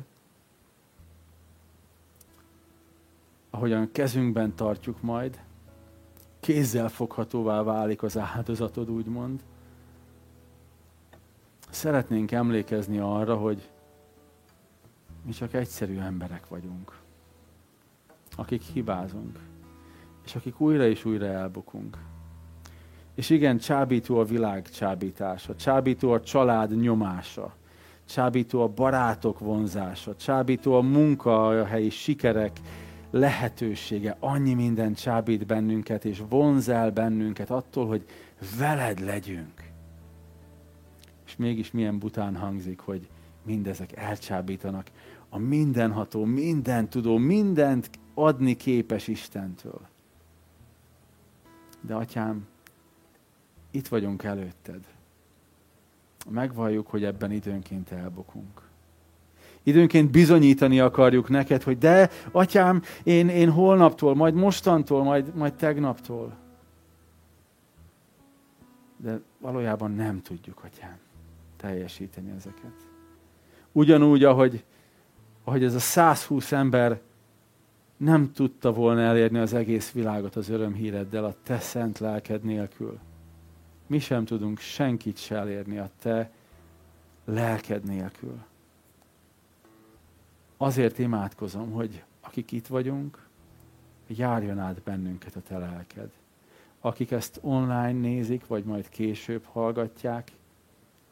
ahogyan 3.49 3.91
kezünkben 3.91 4.55
tartjuk 4.55 5.01
majd, 5.01 5.41
kézzel 6.39 6.89
foghatóvá 6.89 7.61
válik 7.61 8.03
az 8.03 8.17
áldozatod, 8.17 8.89
úgymond. 8.89 9.43
Szeretnénk 11.69 12.31
emlékezni 12.31 12.99
arra, 12.99 13.35
hogy 13.35 13.69
mi 15.25 15.31
csak 15.31 15.53
egyszerű 15.53 15.97
emberek 15.97 16.47
vagyunk, 16.47 16.97
akik 18.35 18.61
hibázunk, 18.61 19.39
és 20.25 20.35
akik 20.35 20.59
újra 20.59 20.87
és 20.87 21.05
újra 21.05 21.25
elbukunk. 21.25 21.97
És 23.15 23.29
igen, 23.29 23.57
csábító 23.57 24.19
a 24.19 24.23
világ 24.23 24.69
csábítása, 24.69 25.55
csábító 25.55 26.11
a 26.11 26.21
család 26.21 26.79
nyomása, 26.79 27.55
csábító 28.05 28.61
a 28.61 28.67
barátok 28.67 29.39
vonzása, 29.39 30.15
csábító 30.15 30.73
a 30.73 30.81
munka, 30.81 31.47
a 31.47 31.65
helyi 31.65 31.89
sikerek 31.89 32.59
lehetősége. 33.11 34.17
Annyi 34.19 34.53
minden 34.53 34.93
csábít 34.93 35.45
bennünket, 35.45 36.05
és 36.05 36.23
vonz 36.29 36.69
el 36.69 36.91
bennünket 36.91 37.49
attól, 37.49 37.87
hogy 37.87 38.05
veled 38.57 38.99
legyünk. 38.99 39.71
És 41.25 41.35
mégis 41.35 41.71
milyen 41.71 41.99
bután 41.99 42.35
hangzik, 42.35 42.79
hogy 42.79 43.07
mindezek 43.43 43.95
elcsábítanak 43.95 44.91
a 45.29 45.37
mindenható, 45.37 46.25
minden 46.25 46.89
tudó, 46.89 47.17
mindent 47.17 47.89
adni 48.13 48.55
képes 48.55 49.07
Istentől. 49.07 49.81
De 51.81 51.95
atyám, 51.95 52.47
itt 53.71 53.87
vagyunk 53.87 54.23
előtted. 54.23 54.85
Megvalljuk, 56.29 56.87
hogy 56.87 57.03
ebben 57.03 57.31
időnként 57.31 57.91
elbukunk. 57.91 58.67
Időnként 59.63 60.11
bizonyítani 60.11 60.79
akarjuk 60.79 61.29
neked, 61.29 61.63
hogy 61.63 61.77
de, 61.77 62.09
atyám, 62.31 62.81
én, 63.03 63.29
én 63.29 63.51
holnaptól, 63.51 64.15
majd 64.15 64.33
mostantól, 64.33 65.03
majd, 65.03 65.35
majd 65.35 65.53
tegnaptól. 65.53 66.37
De 68.97 69.21
valójában 69.37 69.91
nem 69.91 70.21
tudjuk, 70.21 70.63
atyám, 70.63 70.97
teljesíteni 71.57 72.31
ezeket. 72.35 72.88
Ugyanúgy, 73.71 74.23
ahogy, 74.23 74.63
ahogy 75.43 75.63
ez 75.63 75.75
a 75.75 75.79
120 75.79 76.51
ember 76.51 77.01
nem 77.97 78.31
tudta 78.31 78.73
volna 78.73 79.01
elérni 79.01 79.37
az 79.37 79.53
egész 79.53 79.91
világot 79.91 80.35
az 80.35 80.49
örömhíreddel 80.49 81.25
a 81.25 81.35
te 81.43 81.59
szent 81.59 81.99
lelked 81.99 82.43
nélkül 82.43 82.99
mi 83.89 83.99
sem 83.99 84.25
tudunk 84.25 84.59
senkit 84.59 85.17
se 85.17 85.35
elérni 85.35 85.77
a 85.77 85.89
te 86.01 86.31
lelked 87.25 87.83
nélkül. 87.83 88.43
Azért 90.57 90.97
imádkozom, 90.97 91.71
hogy 91.71 92.03
akik 92.21 92.51
itt 92.51 92.67
vagyunk, 92.67 93.27
járjon 94.07 94.59
át 94.59 94.81
bennünket 94.81 95.35
a 95.35 95.41
te 95.41 95.57
lelked. 95.57 96.11
Akik 96.79 97.11
ezt 97.11 97.39
online 97.41 97.91
nézik, 97.91 98.47
vagy 98.47 98.63
majd 98.63 98.89
később 98.89 99.43
hallgatják, 99.43 100.31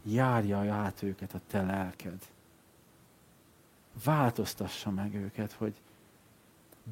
járja 0.03 0.73
át 0.73 1.03
őket 1.03 1.33
a 1.33 1.41
te 1.47 1.61
lelked. 1.61 2.21
Változtassa 4.03 4.91
meg 4.91 5.15
őket, 5.15 5.51
hogy 5.51 5.81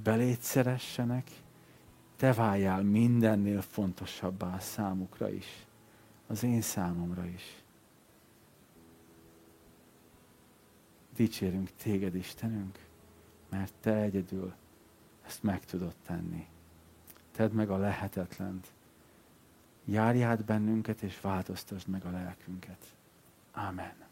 belét 0.04 0.42
szeressenek, 0.42 1.32
te 2.16 2.34
váljál 2.34 2.84
mindennél 2.84 3.62
fontosabbá 3.62 4.56
a 4.56 4.60
számukra 4.60 5.30
is 5.30 5.66
az 6.28 6.44
én 6.44 6.62
számomra 6.62 7.26
is. 7.26 7.64
Dicsérünk 11.16 11.70
téged, 11.76 12.16
Istenünk, 12.16 12.80
mert 13.50 13.74
te 13.80 13.96
egyedül 13.96 14.54
ezt 15.26 15.44
meg 15.44 15.66
tudod 15.66 15.96
tenni. 16.06 16.48
Tedd 17.32 17.52
meg 17.52 17.70
a 17.70 17.78
lehetetlent. 17.78 18.74
Járj 19.86 20.24
át 20.24 20.46
bennünket, 20.46 21.02
és 21.02 21.22
változtasd 21.22 21.88
meg 21.88 22.06
a 22.06 22.10
lelkünket. 22.10 22.96
Amen. 23.52 24.05